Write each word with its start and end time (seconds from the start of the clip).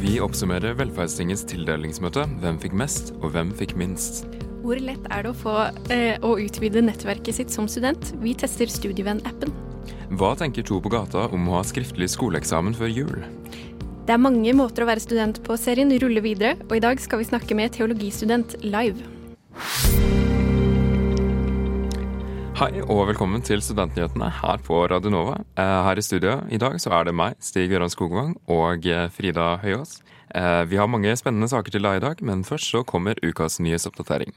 Vi 0.00 0.14
oppsummerer 0.24 0.72
Velferdstingets 0.78 1.42
tildelingsmøte. 1.50 2.24
Hvem 2.40 2.60
fikk 2.62 2.76
mest, 2.80 3.12
og 3.20 3.34
hvem 3.34 3.50
fikk 3.58 3.74
minst? 3.76 4.22
Hvor 4.64 4.80
lett 4.80 5.04
er 5.12 5.26
det 5.26 5.32
å 5.34 5.36
få 5.36 5.56
eh, 5.92 6.16
å 6.24 6.38
utvide 6.40 6.80
nettverket 6.86 7.36
sitt 7.36 7.52
som 7.52 7.68
student? 7.68 8.14
Vi 8.24 8.32
tester 8.32 8.72
Studievenn-appen. 8.72 9.52
Hva 10.16 10.32
tenker 10.40 10.64
to 10.64 10.80
på 10.80 10.92
gata 10.92 11.26
om 11.36 11.50
å 11.50 11.58
ha 11.58 11.62
skriftlig 11.68 12.08
skoleeksamen 12.14 12.76
før 12.80 12.88
jul? 12.88 13.20
Det 14.08 14.16
er 14.16 14.24
mange 14.24 14.56
måter 14.56 14.86
å 14.86 14.88
være 14.88 15.04
student 15.04 15.42
på. 15.44 15.52
Serien 15.60 15.92
ruller 16.00 16.24
videre, 16.24 16.56
og 16.70 16.78
i 16.78 16.84
dag 16.86 16.96
skal 17.02 17.20
vi 17.20 17.28
snakke 17.28 17.58
med 17.58 17.76
teologistudent 17.76 18.56
live. 18.64 19.04
Hei 22.60 22.82
og 22.92 23.06
velkommen 23.08 23.40
til 23.40 23.62
Studentnyhetene 23.64 24.26
her 24.36 24.60
på 24.60 24.82
Radio 24.92 25.08
Nova. 25.14 25.38
Eh, 25.56 25.78
Her 25.86 25.96
i 25.96 26.02
studio 26.04 26.34
i 26.52 26.58
dag 26.60 26.76
så 26.76 26.92
er 26.92 27.06
det 27.08 27.14
meg, 27.16 27.38
Stig 27.40 27.70
Gøran 27.72 27.88
Skogvang, 27.88 28.34
og 28.52 28.84
eh, 28.84 29.06
Frida 29.08 29.54
Høyås. 29.62 30.02
Eh, 30.34 30.64
Vi 30.68 30.76
har 30.76 30.86
mange 30.86 31.16
spennende 31.16 31.48
saker 31.48 31.72
til 31.72 31.82
deg 31.88 31.96
i 31.96 32.04
dag, 32.04 32.20
men 32.20 32.44
først 32.44 32.68
så 32.68 32.84
kommer 32.84 33.16
ukas 33.24 33.60
nyhetsoppdatering. 33.64 34.36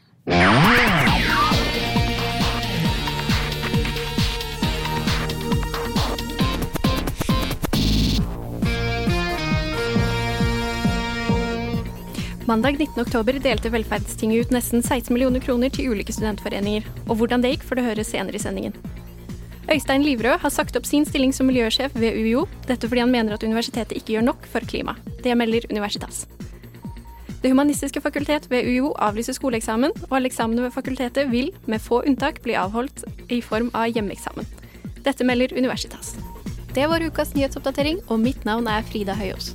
Mandag 12.46 12.76
19.10 12.76 13.40
delte 13.40 13.70
Velferdstinget 13.72 14.42
ut 14.42 14.50
nesten 14.52 14.82
16 14.84 15.14
millioner 15.14 15.40
kroner 15.40 15.72
til 15.72 15.94
ulike 15.94 16.12
studentforeninger. 16.12 16.84
Og 17.08 17.16
hvordan 17.16 17.44
det 17.44 17.54
gikk, 17.54 17.64
får 17.70 17.80
du 17.80 17.84
høre 17.86 18.04
senere 18.04 18.36
i 18.36 18.44
sendingen. 18.44 18.76
Øystein 19.72 20.04
Livrød 20.04 20.42
har 20.44 20.52
sagt 20.52 20.76
opp 20.76 20.86
sin 20.86 21.06
stilling 21.08 21.32
som 21.32 21.48
miljøsjef 21.48 21.96
ved 21.96 22.20
UiO, 22.20 22.44
dette 22.68 22.90
fordi 22.92 23.06
han 23.06 23.16
mener 23.16 23.38
at 23.38 23.48
universitetet 23.48 23.96
ikke 23.96 24.18
gjør 24.18 24.28
nok 24.28 24.44
for 24.52 24.68
klima. 24.68 24.98
Det 25.24 25.38
melder 25.40 25.70
Universitas. 25.72 26.26
Det 27.40 27.52
humanistiske 27.52 28.04
fakultet 28.04 28.52
ved 28.52 28.68
UiO 28.68 28.92
avlyser 29.00 29.40
skoleeksamen, 29.40 29.96
og 30.10 30.16
alle 30.20 30.28
eksamene 30.28 30.68
ved 30.68 30.76
fakultetet 30.76 31.32
vil, 31.32 31.54
med 31.66 31.80
få 31.80 32.04
unntak, 32.04 32.44
bli 32.44 32.60
avholdt 32.60 33.06
i 33.32 33.40
form 33.42 33.72
av 33.74 33.88
hjemmeeksamen. 33.88 34.48
Dette 35.04 35.24
melder 35.24 35.56
Universitas. 35.56 36.18
Det 36.76 36.90
var 36.92 37.04
ukas 37.04 37.36
nyhetsoppdatering, 37.36 38.04
og 38.10 38.20
mitt 38.20 38.44
navn 38.44 38.68
er 38.68 38.84
Frida 38.84 39.16
Høyås. 39.16 39.54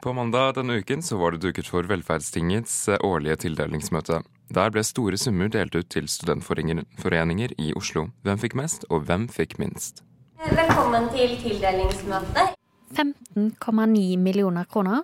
På 0.00 0.12
mandag 0.12 0.54
denne 0.54 0.76
uken 0.78 1.02
så 1.02 1.16
var 1.16 1.32
det 1.34 1.40
duket 1.42 1.66
for 1.66 1.82
Velferdstingets 1.82 2.74
eh, 2.88 3.00
årlige 3.02 3.36
tildelingsmøte. 3.42 4.20
Der 4.54 4.70
ble 4.70 4.84
store 4.86 5.18
summer 5.18 5.50
delt 5.50 5.74
ut 5.74 5.88
til 5.90 6.06
studentforeninger 6.08 7.54
i 7.58 7.72
Oslo. 7.76 8.04
Hvem 8.22 8.38
fikk 8.38 8.54
mest, 8.60 8.86
og 8.94 9.08
hvem 9.08 9.26
fikk 9.28 9.56
minst? 9.58 10.04
Velkommen 10.38 11.10
til 11.16 11.34
tildelingsmøtet. 11.42 12.54
15,9 12.94 14.16
millioner 14.22 14.70
kroner. 14.70 15.02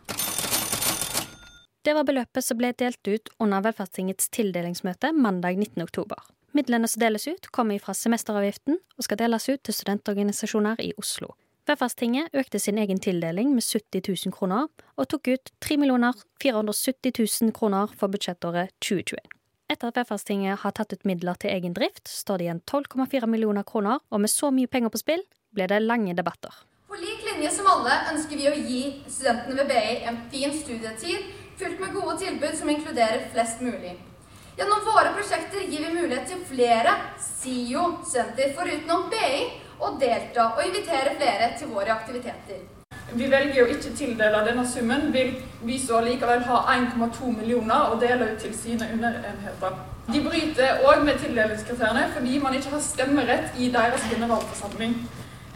Det 1.84 1.92
var 1.98 2.06
beløpet 2.06 2.46
som 2.46 2.62
ble 2.62 2.70
delt 2.78 3.02
ut 3.10 3.34
under 3.42 3.66
Velferdstingets 3.66 4.30
tildelingsmøte 4.30 5.10
mandag 5.12 5.58
19. 5.58 5.82
oktober. 5.82 6.22
Midlene 6.54 6.86
som 6.86 7.02
deles 7.02 7.26
ut, 7.26 7.50
kommer 7.50 7.82
fra 7.82 7.96
semesteravgiften 7.98 8.78
og 8.78 9.08
skal 9.08 9.18
deles 9.18 9.50
ut 9.50 9.58
til 9.66 9.74
studentorganisasjoner 9.74 10.78
i 10.86 10.94
Oslo. 11.02 11.34
Velferdstinget 11.64 12.34
økte 12.36 12.58
sin 12.60 12.76
egen 12.76 12.98
tildeling 13.00 13.54
med 13.56 13.64
70 13.64 14.02
000 14.26 14.32
kroner, 14.36 14.66
og 15.00 15.06
tok 15.08 15.30
ut 15.32 15.52
3 15.64 15.78
470 16.42 17.12
000 17.40 17.54
kroner 17.56 17.88
for 17.96 18.12
budsjettåret 18.12 18.74
2021. 18.84 19.16
Etter 19.72 19.88
at 19.88 19.96
Velferdstinget 19.96 20.60
har 20.60 20.74
tatt 20.76 20.92
ut 20.92 21.06
midler 21.08 21.40
til 21.40 21.54
egen 21.54 21.72
drift, 21.72 22.04
står 22.04 22.36
det 22.36 22.48
igjen 22.48 22.62
12,4 22.68 23.30
millioner 23.32 23.64
kroner, 23.64 24.04
og 24.10 24.20
med 24.20 24.28
så 24.28 24.52
mye 24.52 24.68
penger 24.68 24.92
på 24.92 25.00
spill 25.00 25.24
ble 25.56 25.70
det 25.72 25.80
lange 25.80 26.12
debatter. 26.12 26.52
På 26.84 27.00
lik 27.00 27.24
linje 27.24 27.48
som 27.56 27.70
alle 27.72 27.96
ønsker 28.12 28.36
vi 28.36 28.50
å 28.50 28.56
gi 28.58 28.82
studentene 29.08 29.62
ved 29.62 29.72
BI 29.72 29.94
en 30.10 30.20
fin 30.28 30.52
studietid, 30.52 31.30
fylt 31.56 31.80
med 31.80 31.96
gode 31.96 32.18
tilbud 32.20 32.60
som 32.60 32.68
inkluderer 32.68 33.24
flest 33.32 33.64
mulig. 33.64 33.96
Gjennom 34.56 34.84
våre 34.86 35.10
prosjekter 35.16 35.60
gir 35.66 35.80
vi 35.82 35.94
mulighet 35.94 36.28
til 36.30 36.42
flere 36.46 36.92
SIO-studenter 37.18 38.52
foruten 38.54 39.08
BI 39.10 39.40
å 39.82 39.88
delta 39.98 40.44
og 40.52 40.60
invitere 40.62 41.16
flere 41.18 41.48
til 41.58 41.72
våre 41.74 41.90
aktiviteter. 41.96 42.60
Vi 43.18 43.26
velger 43.32 43.64
å 43.64 43.72
ikke 43.74 43.90
tildele 43.98 44.44
denne 44.46 44.62
summen, 44.70 45.08
vil 45.12 45.34
vi 45.66 45.80
så 45.82 45.98
likevel 46.06 46.46
ha 46.46 46.60
1,2 46.76 47.32
millioner 47.34 47.90
å 47.90 47.98
dele 47.98 48.30
ut 48.30 48.40
til 48.46 48.54
sine 48.54 48.92
underenheter. 48.94 49.74
De 50.06 50.22
bryter 50.22 50.86
òg 50.86 51.02
med 51.02 51.18
tildelingskriteriene 51.24 52.08
fordi 52.14 52.38
man 52.46 52.54
ikke 52.54 52.76
har 52.76 52.86
stemmerett 52.86 53.58
i 53.58 53.72
deres 53.74 54.06
generalforsamling. 54.12 54.98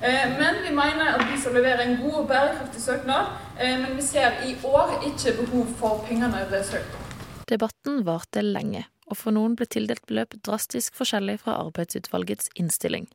Eh, 0.03 0.39
Men 0.39 0.63
vi 0.67 0.75
mener 0.75 1.15
at 1.15 1.23
vi 1.31 1.39
skal 1.39 1.55
levere 1.55 1.87
en 1.87 2.01
god 2.03 2.23
og 2.25 2.29
bærekraftig 2.29 2.83
søknad, 2.83 3.31
eh, 3.61 3.79
men 3.79 3.95
vi 3.97 4.03
ser 4.03 4.43
i 4.47 4.57
år 4.65 4.99
ikke 5.07 5.39
behov 5.45 5.77
for 5.79 6.05
pengene 6.09 6.49
det 6.51 6.59
er 6.65 6.73
søkt 6.73 6.99
om. 6.99 7.08
Debatten 7.49 8.03
varte 8.05 8.43
lenge, 8.45 8.85
og 9.09 9.17
for 9.17 9.33
noen 9.33 9.55
ble 9.57 9.69
tildelt 9.71 10.05
beløp 10.09 10.37
drastisk 10.45 10.97
forskjellig 10.99 11.39
fra 11.45 11.57
arbeidsutvalgets 11.63 12.53
innstilling. 12.61 13.09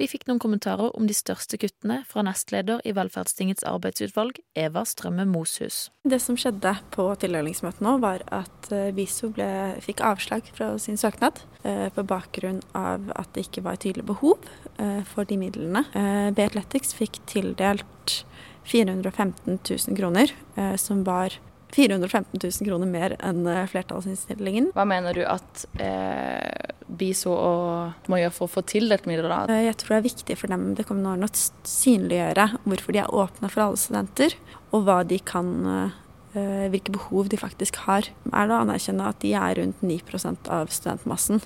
Vi 0.00 0.06
fikk 0.08 0.22
noen 0.30 0.38
kommentarer 0.40 0.94
om 0.96 1.04
de 1.04 1.12
største 1.12 1.58
kuttene 1.60 1.98
fra 2.08 2.22
nestleder 2.24 2.80
i 2.88 2.94
Velferdstingets 2.96 3.66
arbeidsutvalg, 3.68 4.38
Eva 4.56 4.86
Strømme 4.88 5.26
Moshus. 5.28 5.90
Det 6.08 6.16
som 6.24 6.38
skjedde 6.40 6.72
på 6.94 7.04
tildelingsmøtet 7.20 7.84
nå, 7.84 7.98
var 8.00 8.24
at 8.32 8.70
Viso 8.96 9.28
ble, 9.36 9.48
fikk 9.84 10.00
avslag 10.06 10.48
fra 10.56 10.70
sin 10.80 10.96
søknad 11.00 11.42
eh, 11.68 11.90
på 11.92 12.06
bakgrunn 12.08 12.62
av 12.72 13.12
at 13.12 13.34
det 13.36 13.44
ikke 13.48 13.66
var 13.66 13.76
et 13.76 13.84
tydelig 13.84 14.06
behov 14.08 14.48
eh, 14.80 15.02
for 15.12 15.28
de 15.28 15.36
midlene. 15.42 15.84
Eh, 15.92 16.30
B 16.32 16.48
Athletics 16.48 16.96
fikk 16.96 17.20
tildelt 17.28 18.22
415 18.70 19.58
000 19.68 20.00
kroner, 20.00 20.32
eh, 20.56 20.76
som 20.80 21.04
var 21.04 21.36
415 21.74 22.40
000 22.42 22.66
kroner 22.68 22.88
mer 22.90 23.14
enn 23.22 23.46
eh, 23.46 23.64
flertallsinnstillingen. 23.70 24.70
Hva 24.76 24.86
mener 24.88 25.14
du 25.16 25.22
at 25.28 25.64
eh, 25.80 26.74
BISO 26.90 27.34
må 28.10 28.18
gjøre 28.20 28.34
for 28.34 28.48
å 28.48 28.54
få 28.56 28.64
tildelt 28.66 29.06
midler, 29.10 29.30
da? 29.30 29.40
Eh, 29.52 29.66
Jeg 29.68 29.78
tror 29.80 29.94
det 29.94 30.00
er 30.00 30.08
viktig 30.08 30.38
for 30.40 30.52
dem 30.52 30.68
det 30.78 30.86
kommende 30.88 31.12
årene 31.14 31.30
å 31.30 31.42
synliggjøre 31.70 32.46
hvorfor 32.66 32.96
de 32.96 33.02
er 33.04 33.14
åpne 33.22 33.50
for 33.52 33.66
alle 33.68 33.80
studenter, 33.80 34.36
og 34.74 34.86
hva 34.88 35.00
de 35.06 35.18
kan 35.22 35.52
eh, 35.76 36.66
hvilke 36.70 36.92
behov 36.94 37.30
de 37.30 37.38
faktisk 37.40 37.80
har. 37.86 38.10
Er 38.32 38.50
det 38.50 38.54
å 38.54 38.62
anerkjenne 38.64 39.08
at 39.10 39.22
de 39.22 39.32
er 39.38 39.56
rundt 39.58 39.80
9% 39.82 40.50
av 40.54 40.70
studentmassen. 40.74 41.40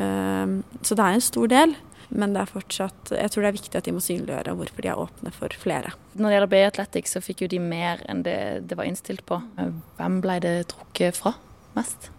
Eh, 0.00 0.54
Så 0.84 0.96
det 0.96 1.04
er 1.04 1.16
en 1.18 1.24
stor 1.30 1.48
del, 1.52 1.74
men 2.08 2.34
det 2.34 2.42
er 2.42 2.50
fortsatt, 2.50 3.12
jeg 3.14 3.32
tror 3.32 3.44
det 3.44 3.50
er 3.50 3.58
viktig 3.58 3.78
at 3.80 3.88
de 3.88 3.94
må 3.96 4.02
synliggjøre 4.04 4.56
hvorfor 4.58 4.84
de 4.84 4.90
er 4.92 5.04
åpne 5.04 5.32
for 5.34 5.60
flere. 5.60 5.94
Når 6.14 6.26
det 6.28 6.36
gjelder 6.36 6.52
BI 6.54 6.64
Athletics, 6.68 7.14
så 7.16 7.24
fikk 7.24 7.44
jo 7.44 7.52
de 7.54 7.62
mer 7.62 8.02
enn 8.10 8.24
det 8.26 8.38
det 8.68 8.78
var 8.78 8.88
innstilt 8.88 9.24
på. 9.28 9.40
Hvem 9.98 10.20
ble 10.24 10.40
det 10.44 10.56
trukket 10.74 11.20
fra 11.20 11.34
mest? 11.78 12.10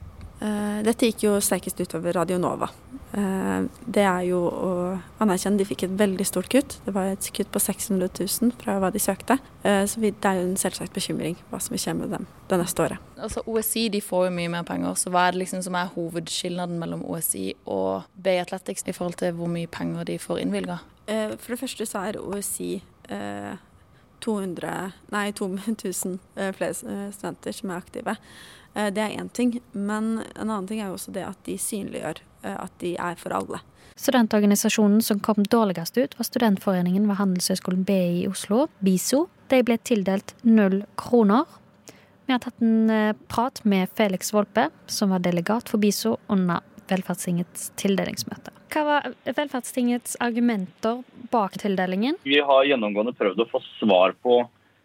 Eh, 0.43 0.81
Dette 0.83 1.07
gikk 1.07 1.23
jo 1.23 1.35
sterkest 1.39 1.79
utover 1.79 2.13
Radio 2.13 2.37
Nova. 2.37 2.67
Eh, 3.13 3.61
Det 3.87 4.03
er 4.03 4.23
jo 4.27 4.39
å 4.49 4.99
anerkjenne 5.23 5.57
de 5.57 5.65
fikk 5.65 5.83
et 5.83 5.97
veldig 5.97 6.25
stort 6.25 6.49
kutt. 6.49 6.79
Det 6.85 6.93
var 6.93 7.13
et 7.13 7.29
kutt 7.33 7.51
på 7.51 7.59
600 7.59 8.09
000 8.19 8.51
fra 8.59 8.79
hva 8.79 8.91
de 8.91 8.99
søkte. 8.99 9.39
Eh, 9.63 9.85
Så 9.85 10.01
det 10.01 10.25
er 10.25 10.41
jo 10.41 10.49
en 10.49 10.57
selvsagt 10.57 10.93
bekymring 10.93 11.37
hva 11.49 11.61
som 11.61 11.71
vil 11.71 11.79
skje 11.79 11.95
med 11.95 12.09
dem 12.11 12.27
det 12.49 12.59
neste 12.59 12.83
året. 12.83 12.97
Altså 13.17 13.41
OSI 13.47 13.89
de 13.89 14.01
får 14.01 14.25
jo 14.27 14.31
mye 14.35 14.49
mer 14.49 14.63
penger, 14.63 14.93
så 14.95 15.09
hva 15.09 15.27
er 15.27 15.31
det 15.31 15.41
liksom 15.45 15.63
som 15.63 15.75
er 15.75 15.91
hovedskillnaden 15.95 16.79
mellom 16.79 17.05
OSI 17.05 17.53
og 17.65 18.03
BI 18.21 18.37
Athletics 18.41 18.83
i 18.87 18.91
forhold 18.91 19.15
til 19.15 19.31
hvor 19.33 19.47
mye 19.47 19.67
penger 19.67 20.03
de 20.03 20.17
får 20.19 20.39
innvilga? 20.41 20.79
For 21.07 21.53
det 21.53 21.59
første 21.59 21.85
så 21.85 21.99
er 22.09 22.19
OSI 22.19 22.81
eh, 23.09 23.55
200, 24.21 24.93
nei 25.11 25.31
2000 25.31 26.19
eh, 26.35 26.51
flere 26.51 26.73
studenter 27.13 27.51
som 27.53 27.69
er 27.69 27.77
aktive. 27.77 28.15
Eh, 28.75 28.91
Det 28.93 29.01
er 29.01 29.17
én 29.17 29.29
ting. 29.29 29.61
Men 29.71 30.23
en 30.35 30.49
annen 30.49 30.67
ting 30.67 30.81
er 30.81 30.87
jo 30.91 30.97
også 30.99 31.13
det 31.15 31.25
at 31.25 31.39
de 31.45 31.57
synliggjør 31.57 32.19
eh, 32.43 32.57
at 32.57 32.71
de 32.79 32.95
er 32.97 33.15
for 33.15 33.33
alle. 33.33 33.61
Studentorganisasjonen 33.95 35.01
som 35.01 35.19
kom 35.23 35.43
dårligst 35.43 35.97
ut, 35.97 36.17
var 36.19 36.27
studentforeningen 36.27 37.07
ved 37.07 37.15
Handelshøyskolen 37.15 37.85
BI 37.87 38.23
i 38.23 38.27
Oslo, 38.27 38.67
BISO. 38.83 39.27
De 39.47 39.61
ble 39.63 39.77
tildelt 39.77 40.33
null 40.43 40.81
kroner. 40.99 41.45
Vi 42.25 42.33
har 42.33 42.41
tatt 42.43 42.61
en 42.61 42.89
eh, 42.89 43.13
prat 43.31 43.61
med 43.63 43.89
Felix 43.95 44.33
Volpe, 44.33 44.69
som 44.87 45.13
var 45.15 45.23
delegat 45.23 45.69
for 45.69 45.79
BISO 45.79 46.17
under 46.27 46.59
Velferdstingets 46.89 47.71
tildelingsmøte. 47.79 48.51
Hva 48.73 48.83
var 48.85 49.13
Velferdstingets 49.25 50.17
argumenter 50.21 50.99
bak 51.31 51.55
tildelingen? 51.61 52.17
Vi 52.23 52.41
har 52.43 52.67
gjennomgående 52.67 53.15
prøvd 53.17 53.45
å 53.45 53.47
få 53.49 53.61
svar 53.79 54.13
på 54.21 54.41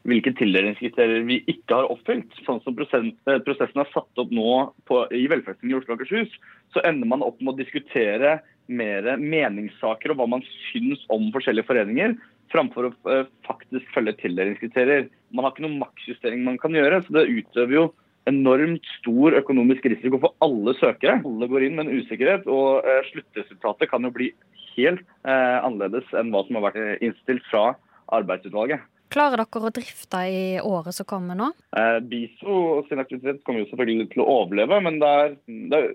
hvilke 0.08 0.32
tildelingskriterier 0.38 1.26
vi 1.28 1.40
ikke 1.50 1.76
har 1.76 1.90
oppfylt. 1.92 2.32
Sånn 2.46 2.62
som 2.64 2.76
eh, 2.80 3.40
prosessen 3.44 3.82
er 3.82 3.92
satt 3.92 4.22
opp 4.22 4.32
nå 4.34 4.52
på, 4.88 5.04
i 5.12 5.26
Velferdstinget 5.30 5.74
i 5.74 5.78
Oslo 5.80 5.94
og 5.94 6.00
Akershus, 6.00 6.32
så 6.74 6.82
ender 6.88 7.10
man 7.10 7.24
opp 7.26 7.40
med 7.42 7.54
å 7.54 7.60
diskutere 7.60 8.38
mer 8.70 9.08
meningssaker 9.18 10.12
og 10.12 10.20
hva 10.20 10.28
man 10.36 10.44
syns 10.70 11.02
om 11.12 11.28
forskjellige 11.34 11.68
foreninger, 11.68 12.14
framfor 12.50 12.88
å 12.88 12.92
eh, 13.12 13.26
faktisk 13.46 13.90
følge 13.94 14.16
tildelingskriterier. 14.22 15.08
Man 15.34 15.46
har 15.46 15.54
ikke 15.54 15.66
noen 15.66 15.82
maksjustering 15.82 16.46
man 16.46 16.60
kan 16.62 16.74
gjøre, 16.74 17.02
så 17.04 17.18
det 17.18 17.28
utøver 17.28 17.76
jo 17.76 17.88
enormt 18.28 18.86
stor 18.98 19.34
økonomisk 19.38 19.86
risiko 19.90 20.20
for 20.22 20.36
alle 20.44 20.74
søkere. 20.78 21.18
Alle 21.26 21.48
går 21.50 21.66
inn 21.66 21.76
med 21.76 21.88
en 21.88 22.00
usikkerhet, 22.00 22.48
og 22.50 22.86
eh, 22.86 23.04
sluttresultatet 23.10 23.90
kan 23.92 24.06
jo 24.06 24.14
bli 24.14 24.32
helt 24.76 25.04
eh, 25.28 25.58
annerledes 25.60 26.08
enn 26.16 26.32
hva 26.32 26.44
som 26.46 26.58
har 26.58 26.70
vært 26.70 27.04
innstilt 27.04 27.44
fra 27.50 27.72
arbeidsutvalget. 28.16 28.82
Klarer 29.10 29.40
dere 29.42 29.66
å 29.66 29.72
drifte 29.74 30.20
i 30.30 30.42
året 30.62 30.94
som 30.94 31.06
kommer 31.08 31.34
nå? 31.38 31.48
Eh, 31.74 31.98
BISO 32.06 32.84
sin 32.86 33.02
aktivitet 33.02 33.40
kommer 33.46 33.64
jo 33.64 33.70
selvfølgelig 33.72 34.06
til 34.12 34.22
å 34.22 34.28
overleve, 34.36 34.78
men 34.86 35.00
det 35.02 35.10
er, 35.22 35.34
det 35.72 35.80
er 35.80 35.88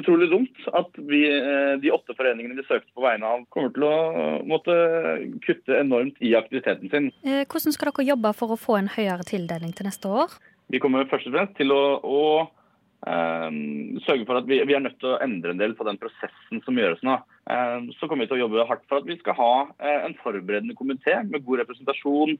utrolig 0.00 0.26
dumt 0.32 0.66
at 0.74 0.98
vi, 0.98 1.22
eh, 1.30 1.76
de 1.82 1.92
åtte 1.94 2.16
foreningene 2.18 2.58
vi 2.58 2.66
søkte 2.66 2.90
på 2.96 3.04
vegne 3.06 3.30
av, 3.30 3.46
kommer 3.54 3.70
til 3.76 3.86
å 3.86 3.94
måtte 4.50 4.74
kutte 5.46 5.78
enormt 5.78 6.18
i 6.18 6.34
aktiviteten 6.38 6.90
sin. 6.90 7.08
Eh, 7.22 7.44
hvordan 7.46 7.76
skal 7.76 7.92
dere 7.92 8.08
jobbe 8.10 8.34
for 8.34 8.56
å 8.56 8.58
få 8.58 8.80
en 8.80 8.90
høyere 8.96 9.26
tildeling 9.30 9.70
til 9.76 9.86
neste 9.86 10.10
år? 10.10 10.34
Vi 10.74 10.82
kommer 10.82 11.06
først 11.06 11.30
og 11.30 11.38
fremst 11.38 11.54
til 11.60 11.70
å, 11.70 11.82
å 12.02 12.20
eh, 13.06 13.62
sørge 14.08 14.26
for 14.26 14.42
at 14.42 14.50
vi, 14.50 14.58
vi, 14.66 14.74
er 14.74 14.82
nødt 14.82 14.98
til 14.98 15.14
å 15.14 15.20
endre 15.22 15.54
en 15.54 15.62
del 15.62 15.78
på 15.78 15.86
den 15.86 16.02
prosessen 16.02 16.66
som 16.66 16.82
gjøres 16.82 17.06
nå. 17.06 17.20
Um, 17.46 17.92
så 17.94 18.08
kommer 18.08 18.24
vi 18.24 18.32
til 18.32 18.40
å 18.40 18.44
jobbe 18.46 18.66
hardt 18.66 18.86
for 18.90 18.98
at 18.98 19.06
vi 19.06 19.14
skal 19.20 19.36
ha 19.38 19.50
uh, 19.70 19.98
en 20.02 20.16
forberedende 20.18 20.74
komité 20.78 21.20
med 21.28 21.44
god 21.46 21.62
representasjon. 21.62 22.34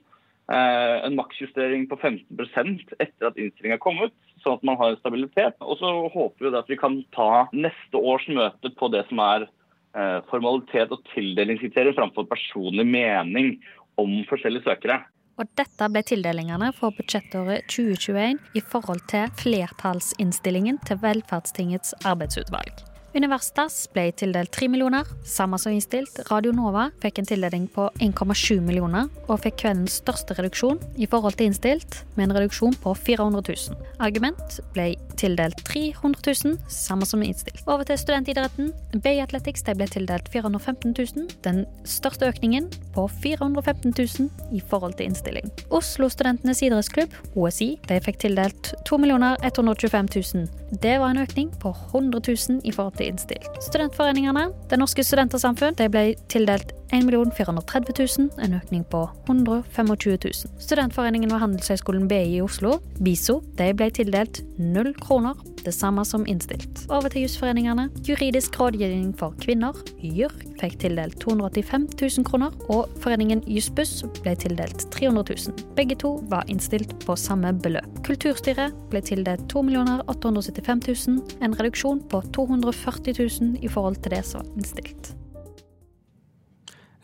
Uh, 0.51 0.97
en 1.07 1.15
maksjustering 1.19 1.87
på 1.91 1.99
15% 1.99 2.95
etter 3.03 3.29
at 3.29 3.39
innstillinga 3.39 3.79
er 3.79 3.83
kommet, 3.83 4.15
sånn 4.43 4.59
at 4.59 4.67
man 4.67 4.79
har 4.81 4.99
stabilitet. 4.99 5.59
Og 5.63 5.79
så 5.79 5.93
håper 6.11 6.49
vi 6.49 6.59
at 6.59 6.71
vi 6.71 6.79
kan 6.81 6.99
ta 7.15 7.47
neste 7.55 8.03
års 8.03 8.27
møte 8.31 8.73
på 8.79 8.91
det 8.95 9.05
som 9.11 9.23
er 9.23 9.47
uh, 9.47 10.19
formalitet 10.33 10.95
og 10.95 11.07
tildelingskriterier 11.15 11.95
framfor 11.99 12.27
personlig 12.31 12.89
mening 12.91 13.55
om 14.03 14.19
forskjellige 14.31 14.67
søkere. 14.67 15.05
Og 15.37 15.47
dette 15.61 15.91
ble 15.93 16.03
tildelingene 16.09 16.73
for 16.75 16.97
budsjettåret 16.97 17.69
2021 17.71 18.43
i 18.57 18.65
forhold 18.75 19.05
til 19.13 19.31
flertallsinnstillingen 19.39 20.81
til 20.89 21.03
Velferdstingets 21.03 21.95
arbeidsutvalg. 22.09 22.96
Universitas 23.17 23.87
ble 23.95 24.11
tildelt 24.13 24.51
3 24.53 24.67
millioner, 24.69 25.07
samme 25.25 25.57
som 25.59 25.73
innstilt. 25.73 26.19
Radio 26.29 26.53
Nova 26.53 26.91
fikk 27.01 27.23
en 27.23 27.29
tildeling 27.31 27.65
på 27.73 27.87
1,7 28.05 28.61
millioner, 28.61 29.09
og 29.25 29.41
fikk 29.41 29.63
kveldens 29.63 29.97
største 30.03 30.37
reduksjon 30.37 30.77
i 31.01 31.09
forhold 31.09 31.39
til 31.39 31.49
innstilt, 31.49 32.03
med 32.19 32.29
en 32.29 32.37
reduksjon 32.37 32.77
på 32.83 32.93
400 32.93 33.41
000. 33.73 33.87
Argument 34.05 34.59
ble 34.75 34.91
tildelt 35.17 35.63
300 35.65 36.21
000, 36.45 36.59
samme 36.69 37.09
som 37.09 37.25
innstilt. 37.25 37.63
Over 37.65 37.89
til 37.89 38.03
studentidretten. 38.03 38.69
Bay 39.01 39.23
Athletics 39.25 39.65
ble 39.65 39.89
tildelt 39.89 40.29
415 40.35 40.93
000, 40.93 41.31
den 41.47 41.65
største 41.89 42.29
økningen 42.29 42.69
på 42.93 43.07
415 43.23 43.97
000 43.97 44.57
i 44.57 44.61
forhold 44.61 44.99
til 45.01 45.09
innstilling. 45.09 45.49
Oslo 45.73 46.11
Studentenes 46.13 46.61
idrettsklubb, 46.67 47.17
OSI, 47.33 47.73
de 47.89 48.01
fikk 48.05 48.21
tildelt 48.27 48.75
2 48.85 49.01
125 49.01 50.13
000. 50.13 50.47
Det 50.83 50.99
var 51.01 51.15
en 51.15 51.25
økning 51.25 51.51
på 51.63 51.73
100 51.95 52.21
000 52.29 52.61
i 52.65 52.73
forhold 52.75 52.97
til 52.99 53.06
innstilt. 53.09 53.49
Studentforeningene, 53.65 54.49
Det 54.71 54.79
Norske 54.79 55.05
Studentersamfunn, 55.05 55.77
de 55.79 55.89
ble 55.93 56.05
tildelt 56.33 56.73
1 56.95 57.09
430 57.35 57.95
000, 58.19 58.31
en 58.39 58.55
økning 58.55 58.85
på 58.85 59.03
125 59.27 60.21
000. 60.23 60.59
Studentforeningen 60.63 61.31
ved 61.31 61.43
Handelshøyskolen 61.43 62.07
BI 62.09 62.37
i 62.37 62.43
Oslo, 62.45 62.79
BISO, 63.03 63.41
de 63.59 63.73
ble 63.75 63.91
tildelt 63.91 64.43
null 64.59 64.95
kroner, 64.95 65.35
det 65.67 65.75
samme 65.75 66.05
som 66.07 66.27
innstilt. 66.31 66.85
Over 66.89 67.11
til 67.11 67.27
jusforeningene. 67.27 67.89
Juridisk 68.07 68.61
rådgivning 68.61 69.13
for 69.19 69.35
kvinner, 69.43 69.75
JURK, 69.99 70.46
fikk 70.61 70.79
tildelt 70.83 71.19
285 71.23 71.87
000 72.01 72.27
kroner, 72.29 72.55
og 72.73 72.93
foreningen 73.03 73.43
Jussbuss 73.51 74.01
ble 74.21 74.35
tildelt 74.41 74.87
300 74.95 75.37
000. 75.53 75.67
Begge 75.79 75.99
to 76.03 76.15
var 76.31 76.49
innstilt 76.53 76.95
på 77.05 77.17
samme 77.21 77.53
beløp. 77.65 78.01
Kulturstyret 78.07 78.75
ble 78.93 79.03
tildelt 79.05 79.47
2 79.53 79.65
875 80.07 80.83
000, 80.89 81.37
en 81.45 81.57
reduksjon 81.59 82.03
på 82.11 82.23
240 82.37 83.17
000 83.41 83.63
i 83.65 83.71
forhold 83.73 84.03
til 84.03 84.17
det 84.17 84.25
som 84.27 84.43
var 84.43 84.53
innstilt. 84.57 85.15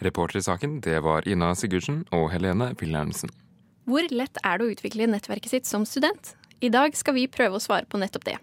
Reporter 0.03 0.41
i 0.41 0.43
saken 0.43 0.81
det 0.83 0.99
var 1.05 1.29
Ina 1.29 1.53
Sigurdsen 1.55 2.03
og 2.11 2.31
Helene 2.33 2.73
Wilhelmsen. 2.81 3.31
Hvor 3.87 4.07
lett 4.15 4.39
er 4.47 4.59
det 4.59 4.67
å 4.67 4.73
utvikle 4.75 5.11
nettverket 5.11 5.53
sitt 5.55 5.69
som 5.69 5.87
student? 5.87 6.35
I 6.63 6.71
dag 6.71 6.95
skal 6.95 7.17
vi 7.17 7.29
prøve 7.31 7.59
å 7.59 7.63
svare 7.63 7.87
på 7.91 7.99
nettopp 7.99 8.27
det. 8.27 8.37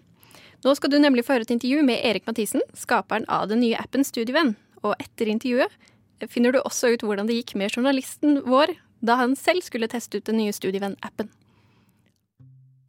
Nå 0.64 0.74
skal 0.76 0.92
du 0.92 0.98
nemlig 1.00 1.24
få 1.24 1.36
høre 1.36 1.46
et 1.46 1.54
intervju 1.54 1.84
med 1.86 2.02
Erik 2.04 2.26
Mathisen, 2.28 2.60
skaperen 2.76 3.24
av 3.32 3.48
den 3.48 3.62
nye 3.64 3.78
appen 3.80 4.04
Studievenn. 4.04 4.52
Og 4.86 4.94
etter 5.02 5.30
intervjuet 5.30 6.30
finner 6.30 6.52
du 6.52 6.60
også 6.60 6.94
ut 6.94 7.04
hvordan 7.04 7.28
det 7.28 7.38
gikk 7.38 7.56
med 7.60 7.72
journalisten 7.72 8.42
vår 8.46 8.74
da 9.00 9.16
han 9.16 9.36
selv 9.38 9.64
skulle 9.64 9.88
teste 9.88 10.20
ut 10.20 10.26
den 10.28 10.36
nye 10.42 10.52
Studievenn-appen. 10.52 11.30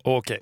Ok, 0.04 0.34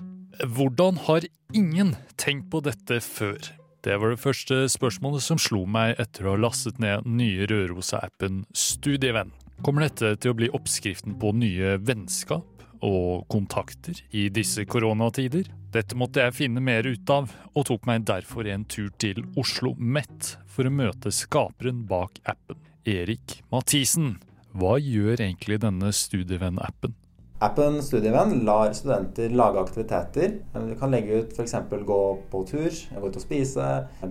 hvordan 0.56 0.98
har 1.06 1.26
ingen 1.54 1.94
tenkt 2.18 2.48
på 2.50 2.62
dette 2.64 2.98
før? 3.04 3.38
Det 3.84 3.96
var 4.00 4.12
det 4.12 4.20
første 4.20 4.64
spørsmålet 4.72 5.24
som 5.24 5.38
slo 5.40 5.62
meg 5.68 6.00
etter 6.02 6.26
å 6.26 6.34
ha 6.34 6.42
lastet 6.42 6.80
ned 6.82 7.06
den 7.06 7.20
nye 7.20 7.46
Rørosa-appen 7.48 8.42
Studievenn. 8.56 9.32
Kommer 9.64 9.86
dette 9.86 10.16
til 10.20 10.32
å 10.32 10.38
bli 10.40 10.50
oppskriften 10.56 11.14
på 11.20 11.32
nye 11.36 11.76
vennskap 11.84 12.59
og 12.86 13.26
kontakter 13.32 13.98
i 14.10 14.28
disse 14.32 14.64
koronatider? 14.68 15.48
Dette 15.70 15.98
måtte 15.98 16.24
jeg 16.24 16.36
finne 16.36 16.62
mer 16.64 16.86
ut 16.88 17.12
av, 17.14 17.30
og 17.54 17.66
tok 17.68 17.86
meg 17.86 18.06
derfor 18.08 18.48
en 18.50 18.64
tur 18.66 18.88
til 18.98 19.22
Oslo 19.38 19.76
Met 19.78 20.34
for 20.50 20.66
å 20.66 20.74
møte 20.74 21.12
skaperen 21.14 21.84
bak 21.90 22.18
appen, 22.28 22.58
Erik 22.88 23.38
Mathisen. 23.54 24.16
Hva 24.50 24.80
gjør 24.82 25.20
egentlig 25.20 25.60
denne 25.62 25.92
Studievenn-appen? 25.94 26.96
Appen 27.40 27.78
Studievenn 27.80 28.42
lar 28.44 28.74
studenter 28.76 29.30
lage 29.32 29.62
aktiviteter. 29.62 30.34
Du 30.52 30.74
kan 30.76 30.90
legge 30.92 31.22
ut 31.22 31.30
f.eks. 31.32 31.54
gå 31.88 32.00
på 32.28 32.42
tur, 32.50 32.68
gå 32.92 33.06
ut 33.06 33.16
og 33.16 33.22
spise, 33.22 33.68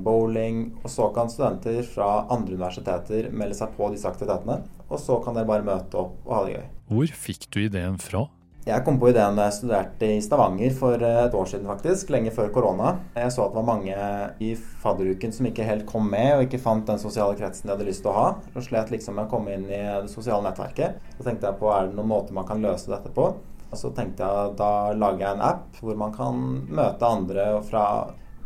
bowling. 0.08 0.64
Og 0.82 0.90
så 0.90 1.12
kan 1.14 1.30
studenter 1.30 1.84
fra 1.86 2.24
andre 2.34 2.56
universiteter 2.56 3.30
melde 3.30 3.60
seg 3.60 3.76
på 3.78 3.92
disse 3.94 4.10
aktivitetene. 4.10 4.64
Og 4.90 4.98
så 4.98 5.20
kan 5.22 5.38
dere 5.38 5.46
bare 5.52 5.68
møte 5.68 6.02
opp 6.02 6.18
og 6.26 6.36
ha 6.40 6.42
det 6.48 6.56
gøy. 6.56 6.68
Hvor 6.90 7.16
fikk 7.28 7.50
du 7.54 7.62
ideen 7.68 8.02
fra? 8.02 8.26
Jeg 8.68 8.84
kom 8.84 8.98
på 9.00 9.08
ideen 9.10 9.38
da 9.38 9.46
jeg 9.48 9.56
studerte 9.56 10.08
i 10.12 10.18
Stavanger 10.22 10.74
for 10.76 11.00
eh, 11.00 11.20
et 11.24 11.36
år 11.38 11.48
siden, 11.48 11.68
faktisk. 11.70 12.10
Lenge 12.12 12.34
før 12.36 12.50
korona. 12.54 12.92
Jeg 13.16 13.32
så 13.32 13.46
at 13.46 13.54
det 13.54 13.62
var 13.62 13.68
mange 13.70 14.10
i 14.44 14.50
fadderuken 14.84 15.32
som 15.34 15.48
ikke 15.48 15.68
helt 15.68 15.86
kom 15.90 16.10
med, 16.12 16.34
og 16.36 16.44
ikke 16.44 16.60
fant 16.62 16.88
den 16.90 17.00
sosiale 17.02 17.38
kretsen 17.40 17.70
de 17.70 17.74
hadde 17.74 17.88
lyst 17.88 18.04
til 18.04 18.12
å 18.12 18.18
ha. 18.18 18.26
Og 18.52 18.66
slet 18.66 18.92
liksom 18.92 19.16
med 19.16 19.30
å 19.30 19.32
komme 19.32 19.56
inn 19.56 19.66
i 19.70 19.80
det 19.80 20.12
sosiale 20.12 20.44
nettverket. 20.46 21.00
Så 21.16 21.26
tenkte 21.26 21.48
jeg 21.48 21.60
på 21.62 21.72
er 21.72 21.88
det 21.88 21.96
noen 21.96 22.12
måter 22.12 22.36
man 22.36 22.50
kan 22.50 22.62
løse 22.64 22.92
dette 22.92 23.14
på. 23.16 23.30
Og 23.70 23.78
så 23.78 23.94
tenkte 23.96 24.28
jeg 24.28 24.58
da 24.60 24.72
lager 24.98 25.24
jeg 25.24 25.38
en 25.38 25.46
app 25.46 25.80
hvor 25.80 25.98
man 25.98 26.14
kan 26.14 26.44
møte 26.68 27.10
andre 27.10 27.52
fra 27.70 27.86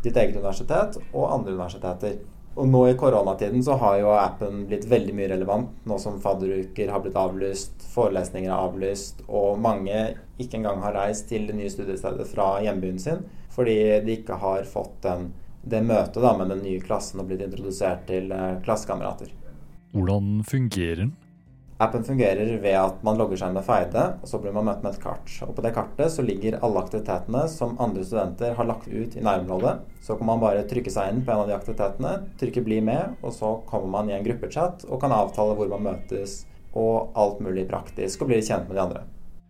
ditt 0.03 0.17
eget 0.19 0.37
universitet 0.37 0.99
og 1.13 1.29
andre 1.31 1.55
universiteter. 1.55 2.19
Og 2.53 2.67
nå 2.69 2.83
i 2.85 2.97
koronatiden 2.97 3.63
så 3.65 3.75
har 3.81 3.95
jo 3.97 4.11
appen 4.13 4.65
blitt 4.69 4.85
veldig 4.89 5.15
mye 5.17 5.29
relevant, 5.31 5.71
nå 5.89 5.97
som 6.01 6.19
fadderuker 6.21 6.91
har 6.93 7.01
blitt 7.01 7.17
avlyst, 7.17 7.81
forelesninger 7.95 8.51
er 8.51 8.67
avlyst, 8.67 9.23
og 9.25 9.57
mange 9.61 10.03
ikke 10.37 10.59
engang 10.59 10.83
har 10.83 10.93
reist 10.97 11.31
til 11.31 11.47
det 11.49 11.57
nye 11.57 11.71
studiestedet 11.73 12.27
fra 12.29 12.57
hjembyen 12.65 13.01
sin 13.01 13.23
fordi 13.53 13.75
de 14.01 14.15
ikke 14.17 14.39
har 14.41 14.63
fått 14.65 14.95
den, 15.05 15.27
det 15.61 15.83
møtet 15.85 16.23
med 16.39 16.49
den 16.49 16.63
nye 16.65 16.81
klassen 16.81 17.21
og 17.21 17.27
blitt 17.29 17.43
introdusert 17.45 18.07
til 18.09 18.31
eh, 18.33 18.55
klassekamerater. 18.65 19.29
Hvordan 19.93 20.39
fungerer 20.49 21.03
den? 21.03 21.11
Appen 21.81 22.03
fungerer 22.05 22.57
ved 22.61 22.75
at 22.77 22.99
man 23.03 23.17
logger 23.17 23.39
seg 23.39 23.53
med 23.55 23.65
Feide, 23.65 24.03
og 24.21 24.29
så 24.29 24.39
blir 24.41 24.53
man 24.53 24.67
møtt 24.67 24.83
med 24.85 24.93
et 24.93 25.01
kart. 25.01 25.31
Og 25.45 25.55
På 25.57 25.63
det 25.65 25.73
kartet 25.73 26.13
så 26.13 26.25
ligger 26.25 26.59
alle 26.61 26.83
aktivitetene 26.83 27.47
som 27.49 27.73
andre 27.81 28.05
studenter 28.05 28.53
har 28.57 28.69
lagt 28.69 28.87
ut 28.87 29.17
i 29.17 29.23
nærområdet. 29.25 29.73
Så 30.05 30.17
kan 30.19 30.29
man 30.29 30.43
bare 30.43 30.67
trykke 30.69 30.93
seg 30.93 31.09
inn 31.09 31.23
på 31.25 31.33
en 31.33 31.43
av 31.43 31.49
de 31.49 31.57
aktivitetene, 31.57 32.13
trykke 32.39 32.63
'bli 32.63 32.79
med', 32.81 33.17
og 33.23 33.33
så 33.33 33.55
kommer 33.65 33.89
man 33.89 34.09
i 34.09 34.13
en 34.13 34.25
gruppechat 34.25 34.85
og 34.89 35.01
kan 35.01 35.11
avtale 35.11 35.55
hvor 35.55 35.69
man 35.69 35.83
møtes 35.89 36.45
og 36.73 37.11
alt 37.15 37.41
mulig 37.41 37.67
praktisk, 37.69 38.21
og 38.21 38.27
blir 38.27 38.41
kjent 38.41 38.67
med 38.67 38.77
de 38.77 38.81
andre. 38.81 39.01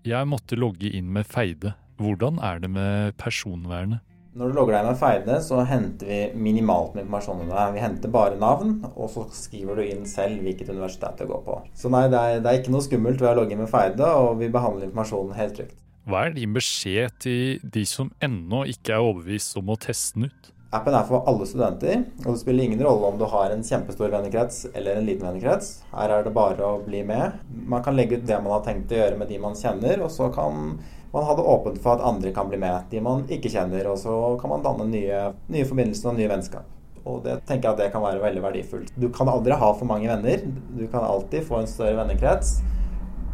Jeg 0.03 0.27
måtte 0.27 0.59
logge 0.59 0.89
inn 0.91 1.13
med 1.13 1.25
Feide. 1.25 1.75
Hvordan 1.97 2.39
er 2.43 2.59
det 2.59 2.69
med 2.69 3.13
personvernet? 3.17 3.99
Når 4.33 4.49
du 4.49 4.55
logger 4.57 4.73
deg 4.73 4.87
med 4.87 4.97
Feide, 4.97 5.35
så 5.45 5.59
henter 5.69 6.07
vi 6.09 6.19
minimalt 6.41 6.95
med 6.95 7.03
informasjon 7.03 7.43
om 7.43 7.51
deg. 7.51 7.75
Vi 7.75 7.83
henter 7.83 8.13
bare 8.13 8.39
navn, 8.41 8.79
og 8.95 9.11
så 9.13 9.27
skriver 9.29 9.77
du 9.77 9.83
inn 9.85 10.07
selv 10.09 10.41
hvilket 10.41 10.71
universitet 10.73 11.21
du 11.21 11.27
går 11.29 11.43
på. 11.45 11.57
Så 11.77 11.91
nei, 11.93 12.07
det 12.09 12.17
er, 12.17 12.39
det 12.41 12.49
er 12.49 12.57
ikke 12.63 12.73
noe 12.73 12.81
skummelt 12.81 13.21
ved 13.21 13.29
å 13.29 13.35
logge 13.43 13.59
med 13.59 13.69
Feide, 13.69 14.07
og 14.23 14.39
vi 14.41 14.49
behandler 14.55 14.87
informasjonen 14.89 15.37
helt 15.37 15.53
trygt. 15.59 15.77
Hva 16.09 16.23
er 16.25 16.33
din 16.33 16.55
beskjed 16.55 17.13
til 17.21 17.61
de 17.77 17.85
som 17.87 18.09
ennå 18.25 18.63
ikke 18.73 18.95
er 18.95 19.05
overbevist 19.05 19.61
om 19.61 19.69
å 19.69 19.77
teste 19.85 20.17
den 20.17 20.31
ut? 20.31 20.49
Appen 20.73 20.97
er 20.97 21.05
for 21.05 21.29
alle 21.29 21.45
studenter, 21.45 22.01
og 22.23 22.31
det 22.31 22.39
spiller 22.41 22.65
ingen 22.65 22.81
rolle 22.81 23.13
om 23.13 23.21
du 23.21 23.27
har 23.29 23.53
en 23.53 23.61
kjempestor 23.61 24.09
vennekrets 24.09 24.63
eller 24.73 24.97
en 24.97 25.05
liten 25.05 25.29
vennekrets. 25.29 25.83
Her 25.93 26.15
er 26.17 26.25
det 26.25 26.33
bare 26.33 26.65
å 26.65 26.81
bli 26.81 27.03
med. 27.05 27.37
Man 27.69 27.85
kan 27.85 27.93
legge 27.93 28.17
ut 28.17 28.25
det 28.25 28.41
man 28.41 28.55
har 28.55 28.65
tenkt 28.65 28.89
å 28.89 28.97
gjøre 28.97 29.21
med 29.21 29.29
de 29.29 29.37
man 29.45 29.53
kjenner, 29.59 30.01
og 30.01 30.09
så 30.09 30.33
kan 30.33 30.79
man 31.13 31.23
har 31.23 31.35
det 31.37 31.41
åpent 31.41 31.81
for 31.81 31.93
at 31.93 32.01
andre 32.01 32.31
kan 32.33 32.49
bli 32.49 32.57
med, 32.57 32.87
de 32.89 33.01
man 33.01 33.27
ikke 33.29 33.51
kjenner. 33.53 33.85
Og 33.91 33.99
så 34.01 34.13
kan 34.41 34.49
man 34.49 34.63
danne 34.65 34.87
nye, 34.89 35.19
nye 35.53 35.67
forbindelser 35.69 36.09
og 36.09 36.17
nye 36.17 36.29
vennskap. 36.31 36.69
Og 37.03 37.19
det 37.25 37.35
tenker 37.45 37.67
jeg 37.67 37.75
at 37.75 37.81
det 37.83 37.89
kan 37.93 38.01
være 38.01 38.23
veldig 38.23 38.41
verdifullt. 38.41 38.93
Du 38.97 39.09
kan 39.13 39.29
aldri 39.29 39.53
ha 39.59 39.69
for 39.77 39.85
mange 39.85 40.09
venner. 40.09 40.45
Du 40.73 40.87
kan 40.87 41.05
alltid 41.05 41.45
få 41.45 41.59
en 41.61 41.69
større 41.69 41.99
vennekrets. 41.99 42.55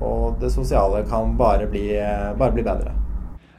Og 0.04 0.36
det 0.42 0.52
sosiale 0.52 1.06
kan 1.08 1.38
bare 1.40 1.70
bli, 1.72 1.86
bare 2.40 2.56
bli 2.56 2.66
bedre. 2.68 2.96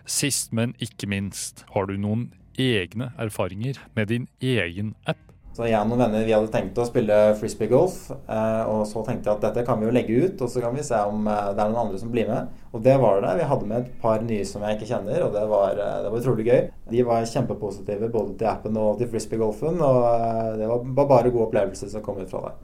Sist, 0.05 0.53
men 0.53 0.75
ikke 0.83 1.09
minst, 1.09 1.65
har 1.73 1.87
du 1.89 1.97
noen 1.97 2.29
egne 2.59 3.13
erfaringer 3.21 3.79
med 3.97 4.11
din 4.13 4.29
egen 4.43 4.95
app? 5.09 5.30
Så 5.61 5.67
jeg 5.69 5.77
og 5.77 5.91
noen 5.91 6.01
venner 6.07 6.23
vi 6.25 6.33
hadde 6.33 6.49
tenkt 6.49 6.79
å 6.81 6.87
spille 6.89 7.17
frisbeegolf, 7.37 7.97
eh, 8.17 8.61
og 8.65 8.87
så 8.89 9.03
tenkte 9.05 9.29
jeg 9.29 9.37
at 9.37 9.43
dette 9.45 9.65
kan 9.67 9.77
vi 9.77 9.85
jo 9.85 9.93
legge 9.93 10.15
ut, 10.23 10.41
og 10.41 10.49
så 10.49 10.63
kan 10.65 10.73
vi 10.73 10.85
se 10.87 10.97
om 11.05 11.27
eh, 11.29 11.51
det 11.53 11.61
er 11.61 11.69
noen 11.69 11.83
andre 11.83 11.99
som 12.01 12.13
blir 12.15 12.31
med. 12.31 12.55
Og 12.73 12.81
det 12.87 12.95
var 13.03 13.21
det. 13.21 13.35
Vi 13.37 13.49
hadde 13.51 13.69
med 13.69 13.83
et 13.83 13.99
par 14.01 14.25
nye 14.25 14.47
som 14.49 14.65
jeg 14.65 14.79
ikke 14.79 14.89
kjenner, 14.89 15.27
og 15.27 15.37
det 15.37 15.43
var, 15.51 15.75
eh, 15.77 15.99
det 16.01 16.13
var 16.15 16.23
utrolig 16.23 16.47
gøy. 16.47 16.63
De 16.95 17.05
var 17.11 17.29
kjempepositive 17.29 18.09
både 18.15 18.39
til 18.41 18.49
appen 18.49 18.79
og 18.81 19.03
til 19.03 19.11
frisbeegolfen, 19.13 19.85
og 19.85 20.57
det 20.63 20.71
var 20.73 20.89
bare 21.03 21.29
gode 21.29 21.51
opplevelser 21.51 21.93
som 21.93 22.07
kom 22.09 22.23
ut 22.25 22.33
fra 22.33 22.47
det. 22.47 22.57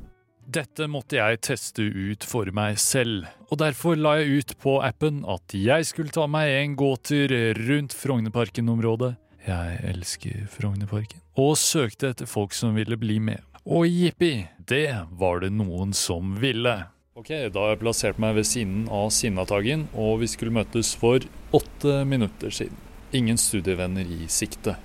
Dette 0.57 0.89
måtte 0.89 1.21
jeg 1.21 1.43
teste 1.45 1.85
ut 1.85 2.25
for 2.25 2.49
meg 2.57 2.81
selv, 2.81 3.29
og 3.51 3.61
derfor 3.61 4.01
la 4.01 4.15
jeg 4.23 4.41
ut 4.41 4.57
på 4.65 4.79
appen 4.81 5.21
at 5.29 5.53
jeg 5.53 5.91
skulle 5.93 6.17
ta 6.17 6.25
meg 6.31 6.55
en 6.63 6.81
gåtur 6.81 7.37
rundt 7.61 7.93
Frognerparken-området 7.93 9.13
jeg 9.47 9.79
elsker 9.93 10.47
Frognerparken. 10.51 11.26
Og 11.37 11.53
søkte 11.61 12.15
etter 12.15 12.29
folk 12.29 12.55
som 12.57 12.73
ville 12.79 12.97
bli 12.97 13.19
med. 13.21 13.43
Og 13.69 13.85
jippi, 13.91 14.47
det 14.69 14.89
var 15.21 15.43
det 15.43 15.51
noen 15.53 15.93
som 15.93 16.37
ville. 16.41 16.73
Ok, 17.17 17.29
da 17.53 17.61
har 17.61 17.75
jeg 17.75 17.81
plassert 17.83 18.21
meg 18.23 18.39
ved 18.39 18.49
siden 18.49 18.87
av 18.93 19.11
Sinnataggen, 19.13 19.85
og 19.93 20.23
vi 20.23 20.31
skulle 20.33 20.55
møtes 20.57 20.95
for 20.97 21.21
åtte 21.57 21.99
minutter 22.09 22.53
siden. 22.53 22.81
Ingen 23.17 23.37
studievenner 23.41 24.09
i 24.09 24.31
sikte. 24.33 24.79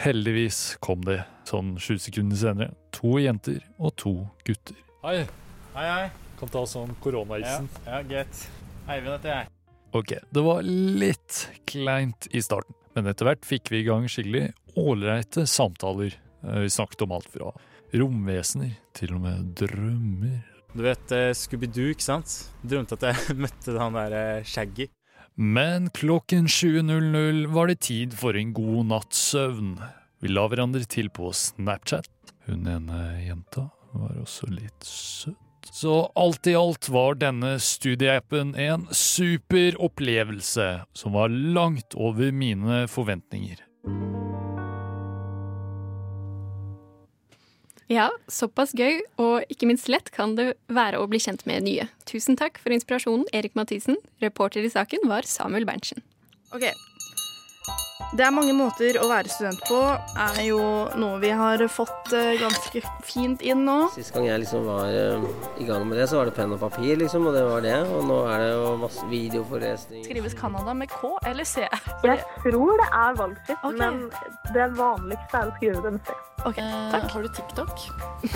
Heldigvis 0.00 0.78
kom 0.80 1.04
det, 1.04 1.20
sånn 1.48 1.74
sju 1.76 1.98
sekunder 2.00 2.40
senere, 2.40 2.72
to 2.96 3.18
jenter 3.20 3.60
og 3.76 3.92
to 4.00 4.14
gutter. 4.48 4.80
Hei. 5.04 5.26
Hei, 5.76 5.86
hei. 5.86 6.10
Kan 6.40 6.52
ta 6.56 6.64
sånn 6.64 6.96
koronaisen. 7.04 7.68
Ja, 7.84 7.98
ja 7.98 8.02
greit. 8.08 8.44
Eivind 8.88 9.18
heter 9.18 9.34
jeg. 9.34 9.52
Ok, 9.92 10.16
det 10.32 10.44
var 10.48 10.64
litt 10.64 11.44
kleint 11.68 12.30
i 12.32 12.40
starten. 12.40 12.76
Men 12.96 13.06
etter 13.10 13.28
hvert 13.28 13.44
fikk 13.46 13.70
vi 13.70 13.82
i 13.82 13.86
gang 13.86 14.08
skikkelig 14.10 14.48
ålreite 14.78 15.46
samtaler. 15.48 16.14
Eh, 16.44 16.62
vi 16.64 16.70
snakket 16.70 17.02
om 17.06 17.16
alt 17.16 17.30
fra 17.32 17.52
romvesener 17.96 18.76
til 18.96 19.16
og 19.16 19.24
med 19.26 19.52
drømmer. 19.58 20.38
Du 20.70 20.84
vet 20.84 21.12
uh, 21.16 21.32
Scooby-Doo, 21.34 21.90
ikke 21.96 22.06
sant? 22.06 22.36
Drømte 22.62 22.94
at 22.94 23.08
jeg 23.08 23.36
møtte 23.44 23.74
han 23.74 23.98
der 23.98 24.14
uh, 24.14 24.46
Shaggy. 24.46 24.86
Men 25.40 25.88
klokken 25.96 26.46
20.00 26.50 27.46
var 27.50 27.70
det 27.70 27.80
tid 27.86 28.14
for 28.18 28.36
en 28.38 28.52
god 28.54 28.90
natts 28.92 29.22
søvn. 29.32 29.74
Vi 30.20 30.30
la 30.30 30.44
hverandre 30.50 30.84
til 30.84 31.08
på 31.10 31.32
Snapchat. 31.34 32.10
Hun 32.46 32.66
ene 32.68 32.98
jenta 33.24 33.70
var 33.96 34.18
også 34.20 34.50
litt 34.52 34.84
søt. 34.86 35.38
Så 35.70 36.10
alt 36.18 36.46
i 36.50 36.54
alt 36.58 36.88
var 36.92 37.18
denne 37.20 37.54
studieappen 37.62 38.54
en 38.58 38.86
super 38.90 39.76
opplevelse 39.80 40.68
som 40.96 41.16
var 41.16 41.30
langt 41.30 41.94
over 41.94 42.32
mine 42.32 42.86
forventninger. 42.90 43.60
Ja, 47.90 48.06
såpass 48.30 48.70
gøy 48.78 49.00
og 49.18 49.48
ikke 49.50 49.66
minst 49.66 49.88
lett 49.90 50.12
kan 50.14 50.36
det 50.38 50.52
være 50.70 51.00
å 51.00 51.08
bli 51.10 51.18
kjent 51.22 51.42
med 51.50 51.64
nye. 51.66 51.88
Tusen 52.06 52.38
takk 52.38 52.60
for 52.62 52.70
inspirasjonen, 52.70 53.26
Erik 53.34 53.56
Mathisen. 53.58 53.98
Reporter 54.22 54.62
i 54.62 54.70
saken 54.70 55.08
var 55.10 55.26
Samuel 55.26 55.66
Berntsen. 55.66 56.04
Ok, 56.54 56.68
det 58.10 58.24
er 58.26 58.32
mange 58.34 58.52
måter 58.56 58.96
å 58.98 59.06
være 59.06 59.30
student 59.30 59.60
på, 59.68 59.78
er 60.18 60.40
jo 60.42 60.60
noe 60.98 61.20
vi 61.22 61.30
har 61.36 61.62
fått 61.70 62.10
uh, 62.10 62.32
ganske 62.40 62.82
fint 63.06 63.42
inn 63.46 63.62
nå. 63.68 63.76
Sist 63.94 64.14
gang 64.16 64.26
jeg 64.26 64.42
liksom 64.42 64.66
var 64.66 64.90
uh, 64.90 65.28
i 65.62 65.66
gang 65.68 65.84
med 65.86 66.00
det, 66.00 66.08
så 66.10 66.18
var 66.18 66.30
det 66.30 66.34
penn 66.34 66.56
og 66.56 66.58
papir, 66.62 66.96
liksom, 66.98 67.28
og 67.30 67.38
det 67.38 67.44
var 67.46 67.62
det. 67.62 67.76
Og 67.86 68.02
nå 68.08 68.18
er 68.32 68.42
det 68.42 68.50
jo 68.50 68.74
masse 68.82 69.06
videoforelesninger. 69.12 70.08
Skrives 70.08 70.34
Canada 70.40 70.74
med 70.74 70.90
K 70.90 71.12
eller 71.30 71.46
C? 71.46 71.68
Jeg 72.02 72.26
tror 72.42 72.82
det 72.82 72.90
er 72.90 73.16
valgfritt, 73.22 73.62
okay. 73.62 73.78
men 73.78 74.02
det 74.56 74.68
vanligste 74.80 75.44
er 75.44 75.52
å 75.52 75.56
skrive 75.60 75.86
det 75.86 75.96
med 75.98 76.10
C. 76.10 76.20
Ok, 76.40 76.56
takk. 76.56 77.02
Eh, 77.04 77.10
har 77.14 77.22
du 77.22 77.32
TikTok? 77.36 77.82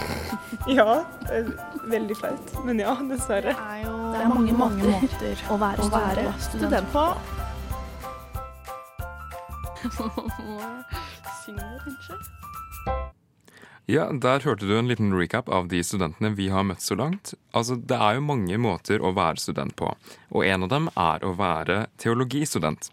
ja. 0.78 0.98
Veldig 1.88 2.18
flaut. 2.20 2.58
Men 2.68 2.84
ja, 2.84 2.94
dessverre. 3.10 3.56
Det 3.56 3.70
er 3.72 3.86
jo 3.88 3.94
det 4.12 4.20
er 4.20 4.34
mange, 4.36 4.58
mange 4.60 4.98
måter 5.00 5.48
å 5.50 5.58
være, 5.58 5.88
å 5.88 5.96
være 5.96 6.28
student 6.52 6.94
på. 6.94 7.08
Ja, 13.86 14.06
der 14.08 14.40
hørte 14.40 14.64
du 14.64 14.78
en 14.78 14.88
liten 14.88 15.12
recap 15.12 15.50
av 15.52 15.68
de 15.68 15.82
studentene 15.84 16.30
vi 16.38 16.48
har 16.48 16.64
møtt 16.64 16.80
så 16.80 16.96
langt. 16.96 17.34
Altså, 17.52 17.76
Det 17.76 17.98
er 18.00 18.16
jo 18.16 18.24
mange 18.24 18.56
måter 18.56 19.02
å 19.04 19.12
være 19.12 19.42
student 19.42 19.76
på, 19.76 19.90
og 20.32 20.46
en 20.46 20.64
av 20.64 20.70
dem 20.72 20.88
er 20.96 21.20
å 21.20 21.34
være 21.36 21.86
teologistudent. 22.00 22.88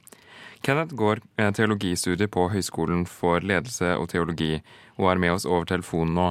Kenneth 0.62 0.94
går 0.94 1.24
teologistudier 1.58 2.28
på 2.30 2.50
Høgskolen 2.52 3.08
for 3.10 3.40
ledelse 3.40 3.96
og 3.96 4.12
teologi, 4.12 4.60
og 5.00 5.10
er 5.14 5.24
med 5.24 5.32
oss 5.38 5.48
over 5.48 5.66
telefonen 5.66 6.14
nå. 6.14 6.28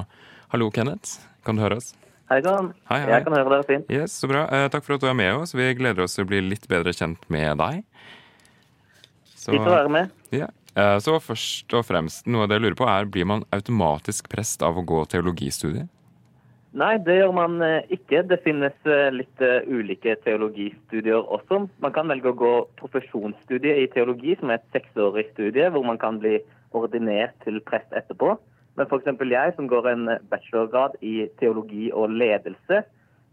Hallo, 0.53 0.69
Kenneth. 0.71 1.19
Kan 1.43 1.57
du 1.57 1.65
høre 1.65 1.81
oss? 1.81 1.95
Hei 2.31 2.39
sann. 2.45 2.69
Jeg 2.87 3.25
kan 3.25 3.33
høre 3.35 3.49
dere 3.57 3.65
fint. 3.67 3.89
Yes, 3.91 4.13
så 4.21 4.29
bra. 4.31 4.45
Eh, 4.47 4.69
takk 4.71 4.85
for 4.85 4.95
at 4.95 5.03
du 5.03 5.09
er 5.09 5.17
med 5.17 5.41
oss. 5.41 5.51
Vi 5.57 5.73
gleder 5.75 6.05
oss 6.05 6.15
til 6.15 6.23
å 6.23 6.29
bli 6.29 6.39
litt 6.45 6.69
bedre 6.71 6.93
kjent 6.95 7.25
med 7.33 7.57
deg. 7.59 7.81
Så, 9.41 9.55
Fint 9.55 9.65
å 9.65 9.73
være 9.73 9.89
med. 9.89 10.11
Ja. 10.35 10.51
Eh, 10.77 10.97
så 11.03 11.17
først 11.19 11.73
og 11.75 11.87
fremst, 11.87 12.27
noe 12.29 12.45
av 12.45 12.51
det 12.51 12.59
jeg 12.59 12.65
lurer 12.67 12.77
på 12.79 12.87
er, 12.87 13.09
blir 13.09 13.25
man 13.27 13.41
automatisk 13.55 14.29
prest 14.31 14.61
av 14.63 14.77
å 14.77 14.85
gå 14.87 15.01
teologistudiet? 15.11 15.89
Nei, 16.77 16.93
det 17.03 17.17
gjør 17.17 17.33
man 17.35 17.57
eh, 17.65 17.89
ikke. 17.91 18.21
Det 18.29 18.37
finnes 18.45 18.77
eh, 18.87 19.09
litt 19.11 19.43
ulike 19.67 20.15
teologistudier 20.23 21.25
også. 21.25 21.65
Man 21.83 21.95
kan 21.97 22.07
velge 22.11 22.31
å 22.31 22.37
gå 22.37 22.53
profesjonsstudiet 22.79 23.81
i 23.81 23.89
teologi, 23.91 24.37
som 24.39 24.53
er 24.53 24.61
et 24.61 24.77
seksårig 24.77 25.27
studie, 25.33 25.67
hvor 25.73 25.83
man 25.89 25.99
kan 25.99 26.21
bli 26.21 26.37
ordinert 26.77 27.35
til 27.43 27.59
prest 27.67 27.91
etterpå. 27.97 28.37
Men 28.79 28.87
f.eks. 28.87 29.09
jeg, 29.09 29.57
som 29.57 29.67
går 29.67 29.89
en 29.89 30.15
bachelorgrad 30.31 30.95
i 31.03 31.25
teologi 31.41 31.89
og 31.91 32.13
ledelse, 32.15 32.85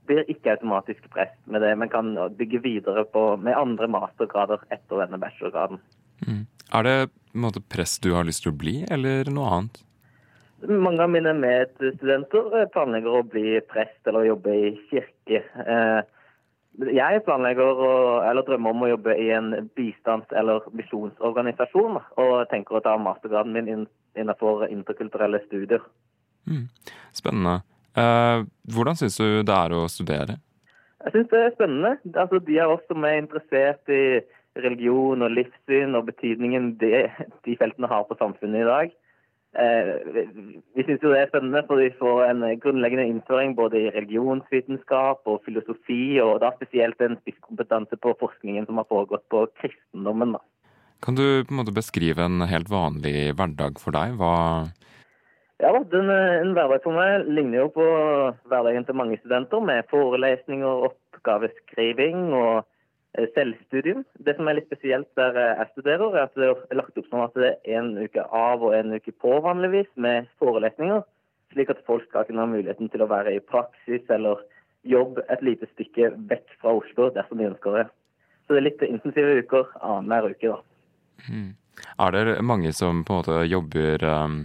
blir 0.09 0.27
ikke 0.33 0.57
automatisk 0.57 1.05
prest 1.13 1.39
med 1.47 1.63
det, 1.63 1.71
men 1.79 1.93
kan 1.93 2.11
bygge 2.35 2.65
videre 2.65 3.05
på, 3.13 3.37
med 3.37 3.55
andre 3.55 3.87
mastergrader 3.93 4.65
etter 4.75 5.05
denne 5.05 5.21
bachelorgraden. 5.21 5.79
Mm. 6.27 6.47
Er 6.75 6.83
det 6.85 6.97
en 7.03 7.45
måte 7.45 7.63
prest 7.63 8.03
du 8.03 8.13
har 8.17 8.27
lyst 8.29 8.45
til 8.45 8.53
å 8.53 8.59
bli, 8.59 8.81
eller 8.91 9.31
noe 9.33 9.53
annet? 9.57 9.83
Mange 10.69 11.05
av 11.05 11.11
mine 11.15 11.33
medstudenter 11.39 12.67
planlegger 12.75 13.21
å 13.21 13.27
bli 13.27 13.61
prest 13.71 14.11
eller 14.11 14.27
jobbe 14.27 14.55
i 14.59 14.71
kirke. 14.91 15.45
Eh, 15.45 16.01
jeg 16.95 17.23
planlegger 17.27 17.83
å, 17.83 17.93
eller 18.27 18.47
drømmer 18.47 18.75
om 18.75 18.83
å 18.87 18.91
jobbe 18.91 19.15
i 19.19 19.31
en 19.35 19.53
bistands- 19.79 20.35
eller 20.35 20.67
misjonsorganisasjon, 20.79 22.01
og 22.23 22.35
tenker 22.51 22.79
å 22.79 22.83
ta 22.83 22.97
mastergraden 22.99 23.55
min 23.55 23.87
innenfor 24.19 24.67
interkulturelle 24.71 25.41
studier. 25.47 25.83
Mm. 26.51 26.67
Spennende. 27.15 27.61
Eh, 27.99 28.45
hvordan 28.75 28.99
syns 28.99 29.19
du 29.19 29.43
det 29.47 29.55
er 29.55 29.75
å 29.75 29.87
studere? 29.91 30.39
Jeg 31.05 31.15
syns 31.15 31.31
det 31.31 31.41
er 31.45 31.55
spennende. 31.55 31.93
Altså, 32.15 32.43
de 32.43 32.59
av 32.63 32.75
oss 32.75 32.87
som 32.91 33.07
er 33.07 33.21
interessert 33.23 33.95
i 33.95 34.03
religion 34.65 35.25
og 35.25 35.35
livssyn 35.35 35.97
og 35.99 36.09
betydningen 36.11 36.75
det, 36.81 37.09
de 37.47 37.57
feltene 37.61 37.91
har 37.91 38.07
på 38.09 38.17
samfunnet 38.21 38.65
i 38.65 38.69
dag. 38.69 38.97
Eh, 39.59 39.93
vi 40.77 40.85
syns 40.85 41.03
jo 41.03 41.11
det 41.15 41.23
er 41.23 41.31
spennende, 41.31 41.65
for 41.67 41.81
vi 41.81 41.89
får 41.99 42.27
en 42.27 42.45
grunnleggende 42.61 43.09
innføring 43.09 43.57
både 43.57 43.81
i 43.81 43.93
religionsvitenskap 43.95 45.25
og 45.25 45.41
filosofi, 45.47 46.19
og 46.23 46.43
da 46.45 46.53
spesielt 46.59 47.01
en 47.03 47.17
spisskompetanse 47.23 47.97
på 47.97 48.15
forskningen 48.21 48.69
som 48.69 48.81
har 48.81 48.89
foregått 48.93 49.25
på 49.33 49.47
kristendommen. 49.63 50.37
Da. 50.37 50.45
Kan 51.03 51.17
du 51.17 51.25
på 51.47 51.55
en 51.55 51.61
måte 51.63 51.75
beskrive 51.75 52.27
en 52.27 52.45
helt 52.51 52.69
vanlig 52.71 53.33
hverdag 53.39 53.81
for 53.81 53.97
deg? 53.97 54.19
Hva 54.21 54.69
ja, 55.59 55.73
den, 55.91 56.11
En 56.11 56.53
hverdag 56.55 56.85
for 56.85 56.95
meg 56.95 57.27
ligner 57.27 57.65
jo 57.65 57.71
på 57.75 57.87
hverdagen 58.51 58.85
til 58.87 58.99
mange 58.99 59.19
studenter, 59.19 59.65
med 59.65 59.89
forelesninger, 59.91 60.85
oppgaveskriving 60.91 62.29
og 62.37 62.69
selvstudium. 63.35 64.05
Det 64.25 64.37
som 64.37 64.49
er 64.49 64.59
litt 64.59 64.69
spesielt 64.71 65.09
der 65.19 65.37
eh, 65.37 65.55
jeg 65.61 65.73
studerer, 65.73 66.15
er 66.15 66.27
at 66.27 66.39
det 66.39 66.49
er 66.49 66.79
lagt 66.79 66.99
opp 67.01 67.09
sånn 67.11 67.25
at 67.25 67.39
det 67.39 67.51
er 67.51 67.79
en 67.81 67.95
uke 67.99 68.25
av 68.25 68.65
og 68.65 68.77
en 68.77 68.95
uke 68.95 69.15
på 69.25 69.39
vanligvis 69.45 69.91
med 69.97 70.29
forelesninger, 70.43 71.03
slik 71.55 71.73
at 71.75 71.85
folk 71.89 72.07
skal 72.09 72.29
kunne 72.29 72.45
ha 72.45 72.51
muligheten 72.51 72.91
til 72.93 73.05
å 73.05 73.11
være 73.11 73.35
i 73.37 73.45
praksis 73.45 74.05
eller 74.15 74.43
jobb 74.89 75.19
et 75.27 75.43
lite 75.45 75.67
stykke 75.75 76.13
vekk 76.31 76.59
fra 76.61 76.77
Oslo 76.79 77.09
dersom 77.15 77.41
de 77.41 77.49
ønsker 77.51 77.81
det. 77.81 77.87
Så 78.47 78.55
det 78.55 78.61
er 78.61 78.69
litt 78.69 78.85
intensive 78.87 79.41
uker 79.43 79.73
annenhver 79.85 80.37
uke, 80.37 80.55
da. 80.55 80.63
Mm. 81.29 81.51
Er 81.99 82.15
det 82.15 82.39
mange 82.47 82.73
som 82.75 83.03
på 83.07 83.15
en 83.15 83.21
måte 83.21 83.43
jobber 83.47 84.05
um, 84.07 84.39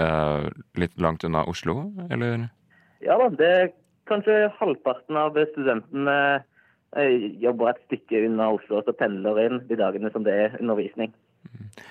uh, 0.00 0.48
litt 0.80 0.96
langt 1.00 1.24
unna 1.24 1.44
Oslo, 1.48 1.90
eller? 2.10 2.48
Ja 3.04 3.16
da, 3.20 3.28
det 3.30 3.50
er 3.52 3.70
kanskje 4.08 4.48
halvparten 4.58 5.16
av 5.20 5.38
studentene 5.52 6.16
jobber 7.42 7.72
et 7.72 7.80
stykke 7.88 8.24
unna 8.28 8.50
Oslo 8.54 8.80
og 8.80 8.96
pendler 8.98 9.40
inn 9.44 9.62
de 9.68 9.78
dagene 9.78 10.10
som 10.14 10.26
det 10.26 10.34
er 10.34 10.58
undervisning. 10.60 11.14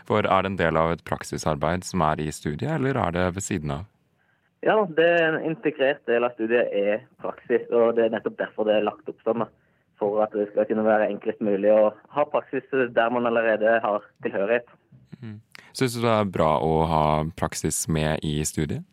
For 0.07 0.23
Er 0.23 0.43
det 0.43 0.51
en 0.51 0.59
del 0.59 0.77
av 0.79 0.91
et 0.93 1.03
praksisarbeid 1.03 1.83
som 1.83 2.01
er 2.01 2.21
i 2.21 2.31
studiet, 2.31 2.71
eller 2.71 2.97
er 2.97 3.11
det 3.11 3.25
ved 3.35 3.43
siden 3.43 3.71
av? 3.71 3.89
Ja, 4.63 4.77
det 4.87 5.03
er 5.03 5.33
en 5.33 5.43
integrert 5.51 6.05
del 6.07 6.23
av 6.23 6.31
studiet 6.37 6.71
er 6.71 7.03
praksis, 7.19 7.65
og 7.71 7.97
det 7.97 8.05
er 8.05 8.13
nettopp 8.15 8.37
derfor 8.39 8.67
det 8.67 8.77
er 8.77 8.87
lagt 8.87 9.09
opp 9.09 9.19
sånn. 9.27 9.45
for 9.99 10.23
at 10.23 10.31
det 10.33 10.47
skal 10.49 10.65
kunne 10.65 10.83
være 10.83 11.07
enklest 11.07 11.39
mulig 11.39 11.69
å 11.71 11.93
ha 12.15 12.23
praksis 12.25 12.63
der 12.71 13.09
man 13.13 13.27
allerede 13.29 13.79
har 13.79 14.01
tilhørighet. 14.23 14.65
Syns 15.73 15.93
du 15.95 16.01
det 16.01 16.09
er 16.11 16.25
bra 16.29 16.57
å 16.59 16.83
ha 16.89 17.05
praksis 17.37 17.87
med 17.87 18.19
i 18.25 18.43
studiet? 18.43 18.83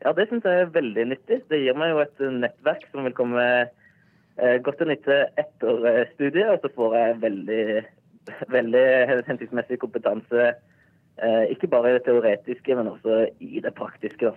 Ja, 0.00 0.12
det 0.16 0.26
syns 0.30 0.44
jeg 0.48 0.64
er 0.64 0.72
veldig 0.72 1.04
nyttig. 1.12 1.42
Det 1.52 1.60
gir 1.60 1.76
meg 1.76 1.92
jo 1.92 2.00
et 2.02 2.24
nettverk 2.40 2.86
som 2.90 3.04
vil 3.04 3.14
komme 3.16 3.44
eh, 3.44 3.70
godt 4.62 4.78
til 4.78 4.88
nytte 4.88 5.16
etter 5.38 5.86
eh, 5.90 6.06
studiet, 6.14 6.48
og 6.50 6.60
så 6.62 6.70
får 6.74 6.96
jeg 6.96 7.20
veldig, 7.22 7.64
veldig 8.56 8.84
hensiktsmessig 9.28 9.78
kompetanse. 9.82 10.52
eh, 11.22 11.44
Ikke 11.50 11.68
bare 11.68 11.90
i 11.90 11.98
det 11.98 12.04
teoretiske, 12.04 12.76
men 12.76 12.88
også 12.88 13.26
i 13.40 13.60
det 13.60 13.74
praktiske. 13.74 14.30
da. 14.30 14.34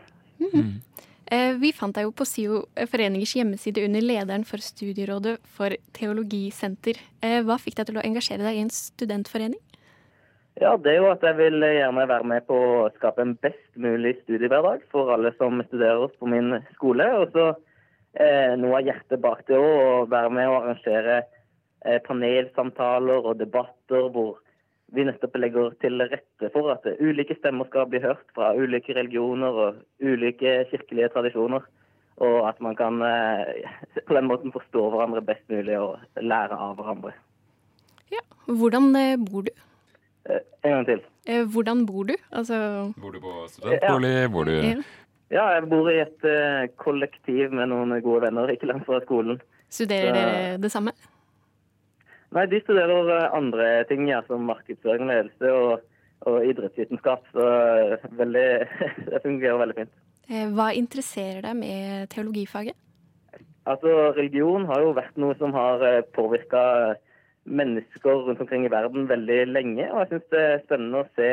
Eh, 1.32 1.54
Vi 1.60 1.72
fant 1.72 1.96
deg 1.96 2.04
jo 2.04 2.12
på 2.12 2.26
SIO 2.28 2.66
foreningers 2.92 3.34
hjemmeside 3.38 3.86
under 3.86 4.02
lederen 4.02 4.44
for 4.46 4.58
Studierådet 4.58 5.38
for 5.46 5.70
teologisenter. 5.94 7.00
Eh, 7.24 7.42
Hva 7.42 7.56
fikk 7.58 7.76
deg 7.80 7.88
til 7.88 7.98
å 7.98 8.04
engasjere 8.04 8.44
deg 8.44 8.58
i 8.58 8.66
en 8.66 8.70
studentforening? 8.70 9.62
Ja, 10.62 10.76
det 10.78 10.92
er 10.92 11.00
jo 11.02 11.10
at 11.10 11.24
jeg 11.26 11.34
vil 11.40 11.64
gjerne 11.66 12.04
være 12.08 12.28
med 12.30 12.44
på 12.46 12.54
å 12.54 12.90
skape 13.00 13.24
en 13.24 13.34
best 13.42 13.72
mulig 13.76 14.20
studiehverdag 14.22 14.84
for 14.92 15.10
alle 15.16 15.32
som 15.40 15.64
studerer 15.66 16.12
på 16.20 16.30
min 16.30 16.60
skole. 16.76 17.08
Og 17.24 17.32
så 17.34 17.48
eh, 17.56 17.62
noe 18.14 18.78
av 18.78 18.86
hjertet 18.86 19.22
bak 19.24 19.46
det 19.48 19.58
òg, 19.58 19.78
å 20.04 20.10
være 20.12 20.30
med 20.30 20.50
å 20.50 20.58
arrangere 20.60 21.22
eh, 21.86 22.00
panelsamtaler 22.06 23.26
og 23.26 23.40
debatter 23.40 24.10
hvor 24.14 24.40
vi 24.94 25.06
nettopp 25.08 25.38
legger 25.42 25.74
til 25.82 26.02
rette 26.06 26.50
for 26.54 26.70
at 26.76 26.86
ulike 27.02 27.34
stemmer 27.40 27.66
skal 27.70 27.88
bli 27.90 28.02
hørt 28.04 28.26
fra 28.36 28.52
ulike 28.54 28.94
religioner 28.94 29.58
og 29.64 29.82
ulike 30.04 30.60
kirkelige 30.70 31.10
tradisjoner. 31.16 31.66
Og 32.22 32.36
at 32.46 32.60
man 32.62 32.78
kan 32.78 33.02
eh, 33.02 33.66
på 34.08 34.14
den 34.14 34.30
måten 34.30 34.54
forstå 34.54 34.90
hverandre 34.94 35.26
best 35.26 35.46
mulig 35.50 35.80
og 35.82 35.98
lære 36.22 36.54
av 36.54 36.78
hverandre. 36.78 37.16
Ja. 38.14 38.22
Hvordan 38.46 38.92
eh, 39.00 39.16
bor 39.18 39.48
du? 39.48 39.54
Eh, 40.30 40.44
En 40.64 40.78
gang 40.78 40.86
til. 40.88 41.02
Eh, 41.26 41.42
Hvordan 41.50 41.86
bor 41.88 42.06
du? 42.08 42.14
Altså 42.32 42.94
Bor 43.02 43.12
du 43.16 43.20
på 43.24 43.34
studentbolig? 43.50 44.14
Bor 44.32 44.46
du 44.48 44.54
Ja. 45.32 45.46
Jeg 45.56 45.70
bor 45.72 45.88
i 45.90 46.00
et 46.04 46.26
uh, 46.28 46.68
kollektiv 46.82 47.54
med 47.56 47.70
noen 47.72 47.96
gode 48.04 48.26
venner 48.28 48.52
ikke 48.54 48.68
langt 48.70 48.86
fra 48.86 49.00
skolen. 49.06 49.40
Studerer 49.74 50.10
Så- 50.12 50.16
dere 50.20 50.58
det 50.62 50.72
samme? 50.72 50.92
Nei, 52.34 52.48
de 52.50 52.60
studerer 52.64 53.10
eh, 53.14 53.28
andre 53.38 53.66
ting, 53.86 54.08
ja, 54.10 54.24
som 54.26 54.42
markedsføring, 54.50 55.06
ledelse 55.06 55.52
og, 55.54 55.84
og 56.26 56.46
idrettsvitenskap. 56.50 57.28
Så 57.30 57.46
eh, 57.46 58.08
veldig, 58.18 58.46
det 59.12 59.20
fungerer 59.22 59.60
veldig 59.62 59.76
fint. 59.78 59.94
Hva 60.58 60.72
interesserer 60.74 61.44
deg 61.46 61.60
med 61.60 62.08
teologifaget? 62.10 62.74
Altså, 63.70 63.92
Religion 64.18 64.66
har 64.66 64.82
jo 64.82 64.96
vært 64.98 65.20
noe 65.22 65.38
som 65.38 65.54
har 65.54 65.84
påvirka 66.16 66.64
mennesker 67.46 68.24
rundt 68.26 68.42
omkring 68.42 68.66
i 68.66 68.72
verden 68.72 69.06
veldig 69.12 69.40
lenge. 69.52 69.86
Og 69.92 70.02
jeg 70.02 70.10
syns 70.16 70.30
det 70.34 70.42
er 70.48 70.64
spennende 70.66 71.04
å 71.04 71.10
se 71.14 71.30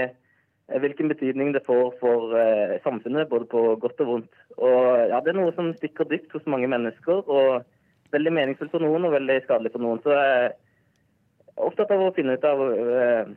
hvilken 0.79 1.11
betydning 1.11 1.53
det 1.55 1.65
får 1.67 1.95
for 2.01 2.35
eh, 2.39 2.79
samfunnet, 2.85 3.29
både 3.29 3.49
på 3.51 3.63
godt 3.83 4.01
og 4.05 4.11
vondt. 4.13 4.41
Og 4.57 5.09
ja, 5.11 5.21
Det 5.21 5.33
er 5.33 5.39
noe 5.41 5.55
som 5.57 5.73
stikker 5.75 6.09
dypt 6.11 6.33
hos 6.37 6.47
mange 6.47 6.71
mennesker, 6.71 7.25
og 7.27 7.65
veldig 8.15 8.33
meningsfullt 8.35 8.75
for 8.75 8.85
noen 8.85 9.07
og 9.07 9.15
veldig 9.17 9.41
skadelig 9.45 9.73
for 9.75 9.83
noen. 9.83 10.03
Så 10.05 10.15
jeg 10.15 10.47
er 10.47 10.55
opptatt 11.67 11.91
av 11.95 12.07
å 12.07 12.15
finne 12.17 12.37
ut 12.39 12.47
av 12.47 12.65
eh, 12.71 13.33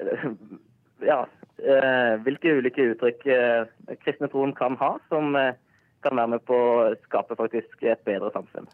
ja, 1.10 1.20
eh, 1.64 2.14
hvilke 2.26 2.56
ulike 2.60 2.90
uttrykk 2.92 3.26
eh, 3.32 3.96
kristne 4.04 4.30
troen 4.32 4.54
kan 4.56 4.76
ha, 4.80 4.94
som 5.12 5.36
eh, 5.38 5.56
kan 6.04 6.16
være 6.16 6.34
med 6.36 6.44
på 6.48 6.56
å 6.56 6.90
skape 7.06 7.36
faktisk 7.40 7.84
et 7.84 8.04
bedre 8.08 8.32
samfunn. 8.36 8.68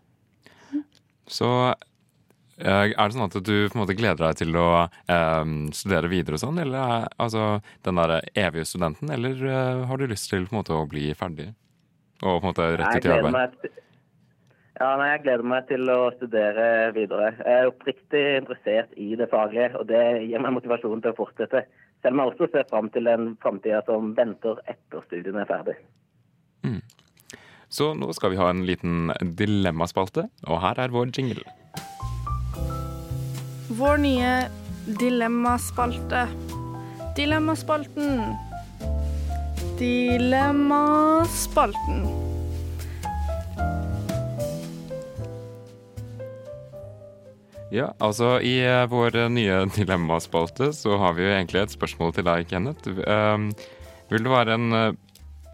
Så 1.26 1.50
eh, 1.70 1.86
er 2.56 2.92
det 2.96 3.12
sånn 3.12 3.26
at 3.26 3.36
du 3.44 3.54
på 3.68 3.76
en 3.76 3.82
måte 3.82 3.96
gleder 3.96 4.22
deg 4.28 4.38
til 4.40 4.56
å 4.56 4.68
eh, 4.86 5.48
studere 5.76 6.10
videre 6.12 6.38
og 6.38 6.42
sånn, 6.42 6.60
eller 6.62 6.78
er 6.80 7.08
altså 7.20 7.48
den 7.84 8.00
der 8.00 8.18
evige 8.32 8.68
studenten, 8.68 9.10
eller 9.12 9.42
eh, 9.44 9.82
har 9.88 10.00
du 10.00 10.06
lyst 10.08 10.30
til 10.32 10.46
på 10.46 10.54
en 10.56 10.60
måte 10.62 10.76
å 10.76 10.86
bli 10.88 11.10
ferdig? 11.18 11.50
Og 12.22 12.40
på 12.40 12.46
en 12.46 12.52
måte 12.52 12.70
rett 12.80 12.96
ut 12.96 13.08
i 13.08 13.12
arbeid? 13.12 13.68
ja, 14.76 14.88
nei, 15.00 15.10
jeg 15.10 15.24
gleder 15.26 15.50
meg 15.52 15.68
til 15.68 15.92
å 15.92 15.98
studere 16.16 16.68
videre. 16.96 17.34
Jeg 17.42 17.60
er 17.60 17.70
oppriktig 17.72 18.24
interessert 18.42 18.96
i 18.96 19.10
det 19.20 19.28
faglige, 19.32 19.74
og 19.80 19.88
det 19.92 20.04
gir 20.24 20.40
meg 20.40 20.56
motivasjon 20.56 21.04
til 21.04 21.12
å 21.12 21.18
fortsette. 21.18 21.66
Selv 22.04 22.16
om 22.16 22.22
jeg 22.22 22.32
også 22.32 22.48
ser 22.52 22.68
fram 22.72 22.88
til 22.92 23.08
en 23.12 23.34
framtida 23.42 23.82
som 23.88 24.12
venter 24.16 24.60
etter 24.68 25.04
studiene 25.08 25.44
er 25.44 25.52
ferdig. 25.52 25.76
Så 27.68 27.92
nå 27.98 28.12
skal 28.14 28.32
vi 28.32 28.40
ha 28.40 28.48
en 28.52 28.64
liten 28.68 29.10
dilemmaspalte, 29.38 30.28
og 30.46 30.60
her 30.62 30.78
er 30.80 30.92
vår 30.94 31.10
jingle. 31.16 31.44
Vår 33.78 33.98
nye 33.98 34.48
dilemmaspalte. 34.86 36.28
Dilemmaspalten. 37.16 38.34
Dilemmaspalten. 39.78 42.06
Ja, 47.70 47.94
altså 47.98 48.40
i 48.40 48.64
eh, 48.64 48.86
vår 48.88 49.16
eh, 49.16 49.28
nye 49.28 49.66
dilemmaspalte 49.76 50.72
så 50.72 50.96
har 51.02 51.12
vi 51.18 51.22
jo 51.26 51.30
egentlig 51.36 51.60
et 51.66 51.76
spørsmål 51.76 52.12
til 52.16 52.24
deg, 52.30 52.48
Kenneth. 52.48 52.88
Um, 53.04 53.52
vil 54.08 54.24
du 54.24 54.30
være 54.32 54.56
en 54.56 54.72
eh, 54.72 54.96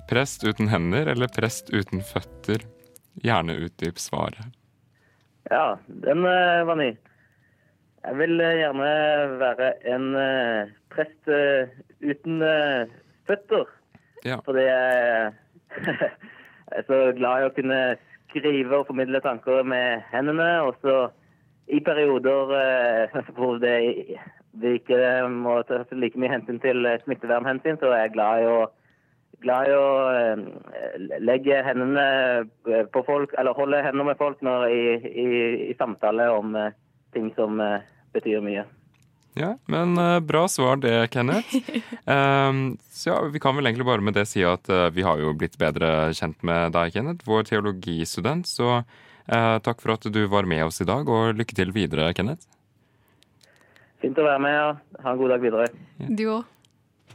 prest 0.06 0.46
uten 0.46 0.70
hender 0.70 1.10
eller 1.10 1.26
prest 1.34 1.74
uten 1.74 1.98
føtter? 2.06 2.62
Gjerne 3.18 3.58
utdyp 3.66 3.98
svaret. 3.98 4.46
Ja, 5.50 5.74
den 6.06 6.22
var 6.22 6.78
ny. 6.78 6.94
Jeg 8.02 8.18
vil 8.18 8.40
eh, 8.42 8.56
gjerne 8.58 8.86
være 9.38 9.68
en 9.94 10.06
eh, 10.18 10.70
prest 10.90 11.28
eh, 11.30 11.70
uten 12.02 12.42
føtter. 13.28 13.68
Ja. 14.26 14.40
Fordi 14.44 14.64
jeg 14.66 15.32
er 16.76 16.86
så 16.88 16.98
glad 17.18 17.42
i 17.42 17.46
å 17.46 17.54
kunne 17.54 17.80
skrive 18.32 18.80
og 18.80 18.88
formidle 18.90 19.22
tanker 19.22 19.62
med 19.62 20.02
hendene. 20.10 20.50
Og 20.66 20.74
så 20.82 20.96
i 21.70 21.78
perioder 21.84 22.50
hvor 23.38 23.62
det, 23.62 23.78
det 24.58 24.76
ikke 24.80 24.98
må 25.30 25.60
ta 25.68 25.84
like 25.94 26.18
mye 26.18 26.34
hensyn 26.34 26.58
til 26.62 26.88
smittevernhensyn, 27.04 27.78
så 27.78 27.92
er 27.94 28.06
jeg 28.08 28.16
glad 28.16 28.42
i 28.42 28.50
å, 28.50 28.58
glad 29.46 29.70
i 29.70 29.78
å 29.78 31.22
legge 31.22 31.62
hendene 31.62 32.06
på 32.90 33.06
folk, 33.06 33.30
eller 33.38 33.54
holde 33.54 33.84
hendene 33.86 34.10
med 34.10 34.18
folk 34.18 34.42
når, 34.42 34.68
i, 34.74 34.84
i, 35.06 35.28
i 35.70 35.78
samtale 35.78 36.26
om 36.34 36.58
ting 37.14 37.30
som 37.38 37.62
betyr 38.14 38.40
mye. 38.44 38.64
Ja, 39.34 39.54
men 39.64 39.96
uh, 39.98 40.20
bra 40.20 40.44
svar 40.48 40.76
det, 40.76 41.08
Kenneth. 41.14 41.54
Um, 42.04 42.78
så 42.90 43.10
ja, 43.10 43.20
vi 43.32 43.40
kan 43.40 43.56
vel 43.56 43.66
egentlig 43.66 43.88
bare 43.88 44.04
med 44.04 44.16
det 44.18 44.26
si 44.28 44.44
at 44.44 44.68
uh, 44.68 44.90
vi 44.92 45.06
har 45.06 45.20
jo 45.20 45.32
blitt 45.36 45.56
bedre 45.60 46.12
kjent 46.16 46.42
med 46.44 46.74
deg, 46.76 46.92
Kenneth, 46.92 47.24
vår 47.28 47.48
teologistudent. 47.48 48.48
Så 48.48 48.82
uh, 48.82 49.56
takk 49.64 49.80
for 49.80 49.96
at 49.96 50.04
du 50.12 50.24
var 50.28 50.48
med 50.48 50.66
oss 50.66 50.82
i 50.84 50.88
dag, 50.88 51.08
og 51.08 51.38
lykke 51.40 51.56
til 51.56 51.72
videre, 51.72 52.12
Kenneth. 52.16 52.44
Fint 54.04 54.18
å 54.18 54.26
være 54.26 54.42
med, 54.42 54.58
og 54.60 55.04
ha 55.04 55.14
en 55.14 55.22
god 55.22 55.36
dag 55.36 55.46
videre. 55.46 55.70
Du 56.10 56.26
òg. 56.28 56.48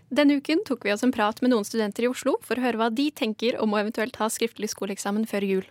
Denne 0.08 0.38
uken 0.40 0.62
tok 0.64 0.86
vi 0.88 0.94
oss 0.94 1.04
en 1.04 1.12
prat 1.12 1.42
med 1.44 1.52
noen 1.52 1.66
studenter 1.68 2.06
i 2.06 2.10
Oslo 2.10 2.38
for 2.40 2.56
å 2.56 2.64
høre 2.64 2.80
hva 2.80 2.88
de 2.96 3.10
tenker 3.12 3.58
om 3.60 3.74
å 3.76 3.82
eventuelt 3.82 4.16
ha 4.22 4.30
skriftlig 4.32 4.70
skoleeksamen 4.72 5.28
før 5.28 5.44
jul. 5.44 5.66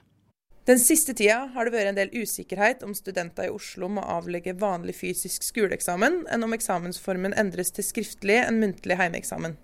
Den 0.66 0.80
siste 0.82 1.14
tida 1.14 1.44
har 1.54 1.68
det 1.68 1.76
vært 1.76 1.92
en 1.92 1.98
del 2.00 2.08
usikkerhet 2.10 2.80
om 2.82 2.90
studenter 2.98 3.46
i 3.46 3.52
Oslo 3.54 3.86
må 3.86 4.02
avlegge 4.02 4.56
vanlig 4.58 4.96
fysisk 4.98 5.44
skoleeksamen, 5.46 6.24
enn 6.26 6.42
om 6.42 6.54
eksamensformen 6.56 7.36
endres 7.38 7.70
til 7.76 7.84
skriftlig 7.86 8.40
enn 8.40 8.58
muntlig 8.58 8.96
heimeeksamen. 8.98 9.54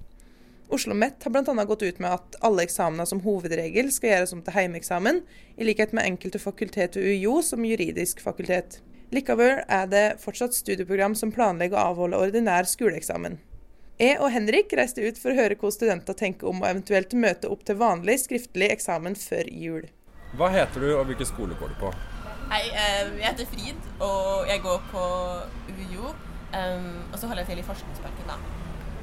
Oslo 0.71 0.95
OsloMet 0.95 1.27
har 1.27 1.33
bl.a. 1.35 1.65
gått 1.67 1.83
ut 1.83 1.99
med 1.99 2.15
at 2.15 2.37
alle 2.47 2.63
eksamener 2.63 3.09
som 3.11 3.19
hovedregel 3.25 3.91
skal 3.91 4.13
gjøres 4.13 4.33
om 4.37 4.45
til 4.47 4.55
heimeeksamen, 4.55 5.19
i 5.59 5.67
likhet 5.67 5.91
med 5.91 6.07
enkelte 6.07 6.39
fakultet 6.39 6.95
ved 6.95 7.09
UiO 7.11 7.41
som 7.43 7.67
juridisk 7.67 8.23
fakultet. 8.23 8.79
Likevel 9.11 9.59
er 9.67 9.91
det 9.91 10.05
fortsatt 10.23 10.55
studieprogram 10.55 11.17
som 11.19 11.33
planlegger 11.35 11.81
å 11.81 11.89
avholde 11.97 12.21
ordinær 12.29 12.71
skoleeksamen. 12.71 13.41
Jeg 13.99 14.23
og 14.23 14.31
Henrik 14.37 14.71
reiste 14.79 15.03
ut 15.03 15.19
for 15.19 15.35
å 15.35 15.41
høre 15.43 15.59
hva 15.59 15.73
studenter 15.75 16.15
tenker 16.23 16.47
om 16.49 16.63
å 16.63 16.71
eventuelt 16.71 17.11
møte 17.19 17.51
opp 17.51 17.67
til 17.67 17.83
vanlig 17.83 18.21
skriftlig 18.23 18.71
eksamen 18.71 19.19
før 19.19 19.51
jul. 19.51 19.91
Hva 20.33 20.49
heter 20.49 20.81
du, 20.81 20.89
og 20.97 21.05
hvilken 21.11 21.29
skole 21.29 21.57
går 21.61 21.75
du 21.75 21.81
på? 21.83 21.89
Hei, 22.49 22.63
eh, 22.71 23.11
jeg 23.19 23.27
heter 23.27 23.49
Frid, 23.51 23.89
og 24.01 24.49
jeg 24.49 24.63
går 24.65 24.79
på 24.93 25.03
UiO. 25.69 26.15
og 27.13 27.19
så 27.19 27.27
holder 27.27 27.43
jeg 27.43 27.47
til 27.47 27.59
i 27.59 27.65
Forskningsparken, 27.65 28.29
da. 28.29 28.37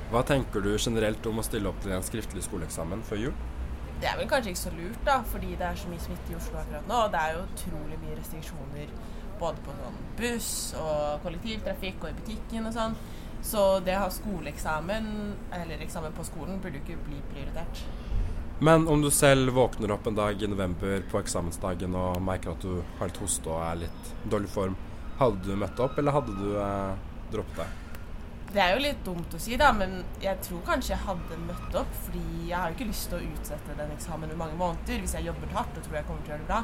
Hva 0.10 0.24
tenker 0.26 0.62
du 0.62 0.72
generelt 0.78 1.26
om 1.30 1.38
å 1.42 1.46
stille 1.46 1.70
opp 1.70 1.80
til 1.82 1.94
en 1.94 2.06
skriftlig 2.06 2.44
skoleeksamen 2.46 3.02
før 3.06 3.22
jul? 3.24 3.38
Det 4.02 4.10
er 4.10 4.18
vel 4.18 4.30
kanskje 4.30 4.54
ikke 4.54 4.62
så 4.64 4.74
lurt, 4.74 5.00
da, 5.06 5.20
fordi 5.22 5.54
det 5.54 5.66
er 5.68 5.78
så 5.78 5.90
mye 5.92 6.02
smitte 6.02 6.34
i 6.34 6.38
Oslo 6.38 6.58
akkurat 6.62 6.90
nå. 6.90 7.00
Og 7.06 7.14
det 7.14 7.22
er 7.22 7.38
jo 7.38 7.46
utrolig 7.46 8.02
mye 8.02 8.18
restriksjoner 8.18 8.94
både 9.40 9.66
på 9.66 9.78
sånn 9.78 10.04
buss 10.18 10.52
og 10.82 11.24
kollektivtrafikk 11.26 12.04
og 12.04 12.10
i 12.10 12.20
butikken 12.24 12.70
og 12.70 12.78
sånn. 12.78 12.98
Så 13.46 13.66
det 13.86 13.96
å 13.96 14.06
ha 14.08 14.12
skoleeksamen, 14.12 15.10
eller 15.62 15.86
eksamen 15.86 16.16
på 16.18 16.26
skolen, 16.28 16.58
burde 16.64 16.82
jo 16.82 16.86
ikke 16.86 17.06
bli 17.06 17.22
prioritert. 17.30 17.86
Men 18.62 18.88
om 18.88 19.02
du 19.02 19.12
selv 19.12 19.54
våkner 19.56 19.92
opp 19.96 20.08
en 20.08 20.16
dag 20.16 20.42
i 20.44 20.48
november 20.48 21.04
på 21.12 21.20
eksamensdagen 21.22 21.94
og 21.96 22.18
merker 22.20 22.52
at 22.52 22.66
du 22.66 22.82
har 23.00 23.08
litt 23.08 23.20
hoste 23.22 23.48
og 23.48 23.62
er 23.64 23.86
litt 23.86 24.10
dårlig 24.28 24.50
form, 24.52 24.76
hadde 25.20 25.46
du 25.46 25.54
møtt 25.60 25.80
opp, 25.80 25.96
eller 26.00 26.16
hadde 26.18 26.36
du 26.36 26.58
eh, 26.60 26.98
droppet 27.32 27.62
deg? 27.62 27.78
Det 28.50 28.62
er 28.64 28.74
jo 28.74 28.82
litt 28.84 29.00
dumt 29.06 29.38
å 29.38 29.40
si, 29.40 29.56
da, 29.62 29.70
men 29.78 30.02
jeg 30.20 30.42
tror 30.44 30.66
kanskje 30.68 30.92
jeg 30.96 31.06
hadde 31.06 31.38
møtt 31.46 31.76
opp. 31.80 31.92
Fordi 32.08 32.24
jeg 32.50 32.56
har 32.58 32.72
jo 32.72 32.76
ikke 32.76 32.90
lyst 32.90 33.12
til 33.12 33.20
å 33.20 33.30
utsette 33.30 33.78
den 33.78 33.94
eksamen 33.96 34.34
i 34.34 34.40
mange 34.42 34.58
måneder 34.60 35.04
hvis 35.04 35.16
jeg 35.16 35.28
jobber 35.30 35.54
hardt 35.56 35.78
og 35.78 35.86
tror 35.86 36.00
jeg 36.00 36.08
kommer 36.10 36.26
til 36.26 36.34
å 36.34 36.36
gjøre 36.36 36.44
det 36.44 36.50
bra. 36.50 36.62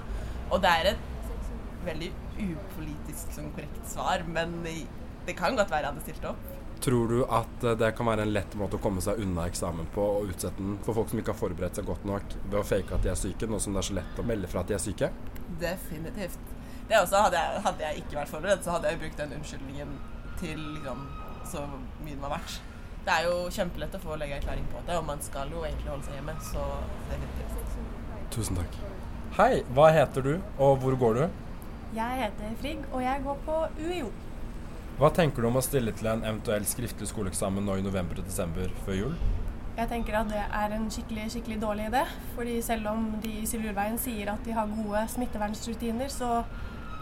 Og 0.50 0.64
det 0.66 0.72
er 0.74 0.92
et 0.92 1.52
veldig 1.86 2.12
upolitisk 2.42 3.36
sånn 3.38 3.52
korrekt 3.56 3.88
svar, 3.94 4.26
men 4.28 4.58
det 4.66 5.38
kan 5.38 5.56
godt 5.56 5.72
være 5.72 5.86
jeg 5.86 5.94
hadde 5.94 6.06
stilt 6.10 6.28
opp. 6.34 6.44
Tror 6.86 7.08
du 7.10 7.24
at 7.26 7.64
eh, 7.64 7.78
det 7.82 7.92
kan 7.98 8.06
være 8.06 8.28
en 8.28 8.34
lett 8.34 8.56
måte 8.60 8.78
å 8.78 8.82
komme 8.82 9.02
seg 9.02 9.18
unna 9.24 9.48
eksamen 9.50 9.88
på 9.94 10.04
og 10.20 10.28
utsette 10.30 10.62
den 10.62 10.76
for 10.86 10.94
folk 11.00 11.10
som 11.10 11.22
ikke 11.22 11.34
har 11.34 11.40
forberedt 11.40 11.80
seg 11.80 11.88
godt 11.88 12.04
nok 12.06 12.36
ved 12.44 12.60
å 12.60 12.66
fake 12.68 12.94
at 12.94 13.02
de 13.02 13.10
er 13.10 13.18
syke, 13.18 13.50
nå 13.50 13.58
som 13.64 13.74
det 13.74 13.82
er 13.82 13.88
så 13.88 13.96
lett 13.98 14.20
å 14.22 14.26
melde 14.30 14.50
fra 14.52 14.62
at 14.62 14.70
de 14.70 14.76
er 14.78 14.84
syke? 14.84 15.10
Definitivt. 15.62 16.52
Det 16.86 17.00
også 17.00 17.24
hadde 17.26 17.40
jeg, 17.42 17.64
hadde 17.66 17.88
jeg 17.88 18.04
ikke 18.04 18.20
vært 18.20 18.34
forberedt, 18.36 18.62
så 18.68 18.76
hadde 18.76 18.92
jeg 18.92 19.02
brukt 19.02 19.18
den 19.24 19.34
unnskyldningen 19.40 19.96
til 20.38 20.62
liksom 20.76 21.02
så 21.50 21.64
mye 21.72 22.12
den 22.12 22.22
var 22.22 22.36
verdt. 22.36 22.60
Det 23.06 23.16
er 23.16 23.26
jo 23.32 23.40
kjempelett 23.54 23.98
å 23.98 24.02
få 24.02 24.20
legeerklæring 24.22 24.70
på 24.70 24.84
det, 24.86 25.00
og 25.00 25.10
man 25.10 25.26
skal 25.26 25.50
jo 25.54 25.64
egentlig 25.66 25.90
holde 25.90 26.06
seg 26.06 26.20
hjemme, 26.20 26.38
så 26.52 26.68
det 27.08 27.18
er 27.18 27.26
definitivt. 27.26 27.82
Tusen 28.38 28.62
takk. 28.62 28.78
Hei, 29.40 29.52
hva 29.78 29.90
heter 29.94 30.26
du, 30.26 30.32
og 30.62 30.78
hvor 30.86 30.98
går 31.02 31.18
du? 31.18 31.26
Jeg 31.98 32.22
heter 32.22 32.56
Frigg, 32.62 32.86
og 32.92 33.02
jeg 33.06 33.26
går 33.26 33.44
på 33.50 33.60
UiO. 33.82 34.14
Hva 34.96 35.10
tenker 35.12 35.44
du 35.44 35.50
om 35.50 35.58
å 35.60 35.62
stille 35.64 35.92
til 35.92 36.08
en 36.08 36.22
eventuell 36.24 36.64
skriftlig 36.64 37.10
skoleeksamen 37.10 37.66
nå 37.68 37.74
i 37.76 37.82
november 37.84 38.22
og 38.22 38.28
desember 38.30 38.70
før 38.86 38.96
jul? 38.96 39.16
Jeg 39.76 39.90
tenker 39.92 40.16
at 40.22 40.30
det 40.30 40.44
er 40.46 40.72
en 40.72 40.86
skikkelig 40.88 41.26
skikkelig 41.34 41.58
dårlig 41.60 41.90
idé. 41.90 42.04
fordi 42.36 42.54
selv 42.64 42.88
om 42.94 43.10
de 43.24 43.32
i 43.42 43.46
Silurveien 43.46 43.98
sier 44.00 44.32
at 44.32 44.46
de 44.46 44.54
har 44.56 44.72
gode 44.72 45.02
smittevernrutiner, 45.12 46.08
så 46.08 46.46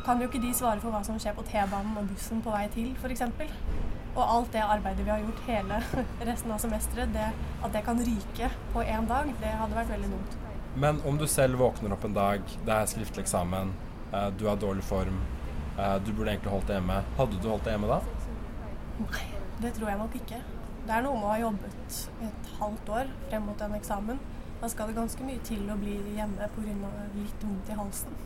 kan 0.07 0.17
jo 0.17 0.27
ikke 0.27 0.41
de 0.41 0.53
svare 0.57 0.81
for 0.81 0.89
hva 0.89 1.03
som 1.05 1.19
skjer 1.21 1.35
på 1.37 1.45
T-banen 1.51 1.99
og 2.01 2.09
bussen 2.09 2.41
på 2.41 2.55
vei 2.55 2.63
til, 2.73 2.89
f.eks. 2.97 3.21
Og 4.15 4.23
alt 4.23 4.49
det 4.57 4.65
arbeidet 4.65 5.05
vi 5.05 5.13
har 5.13 5.21
gjort 5.21 5.45
hele 5.45 5.79
resten 6.31 6.51
av 6.51 6.65
semesteret, 6.65 7.13
det, 7.13 7.29
at 7.61 7.77
det 7.77 7.85
kan 7.85 8.01
ryke 8.01 8.49
på 8.73 8.81
én 8.81 9.05
dag, 9.05 9.29
det 9.45 9.53
hadde 9.61 9.77
vært 9.77 9.93
veldig 9.93 10.11
dumt. 10.15 10.35
Men 10.81 11.05
om 11.05 11.21
du 11.21 11.27
selv 11.29 11.61
våkner 11.61 11.93
opp 11.93 12.09
en 12.09 12.17
dag, 12.17 12.41
det 12.65 12.73
er 12.73 12.89
skriftlig 12.89 13.27
eksamen, 13.27 13.77
eh, 14.09 14.29
du 14.33 14.47
har 14.49 14.57
dårlig 14.57 14.83
form, 14.89 15.21
du 15.75 16.11
burde 16.13 16.31
egentlig 16.31 16.51
holdt 16.53 16.69
deg 16.69 16.79
hjemme. 16.79 16.99
Hadde 17.17 17.39
du 17.41 17.47
holdt 17.49 17.65
deg 17.65 17.75
hjemme 17.75 17.89
da? 17.89 17.99
Nei, 18.99 19.23
det 19.63 19.73
tror 19.77 19.89
jeg 19.89 19.99
nok 20.03 20.17
ikke. 20.19 20.41
Det 20.83 20.93
er 20.93 21.05
noe 21.05 21.17
med 21.17 21.25
å 21.25 21.31
ha 21.31 21.39
jobbet 21.41 21.99
et 22.27 22.49
halvt 22.59 22.93
år 22.93 23.11
frem 23.29 23.45
mot 23.47 23.61
en 23.65 23.75
eksamen. 23.77 24.21
Da 24.61 24.69
skal 24.71 24.91
det 24.91 24.97
ganske 24.97 25.25
mye 25.25 25.41
til 25.43 25.63
å 25.71 25.77
bli 25.79 25.97
hjemme 26.15 26.49
pga. 26.55 26.91
litt 27.15 27.43
vondt 27.43 27.71
i 27.71 27.77
halsen. 27.79 28.17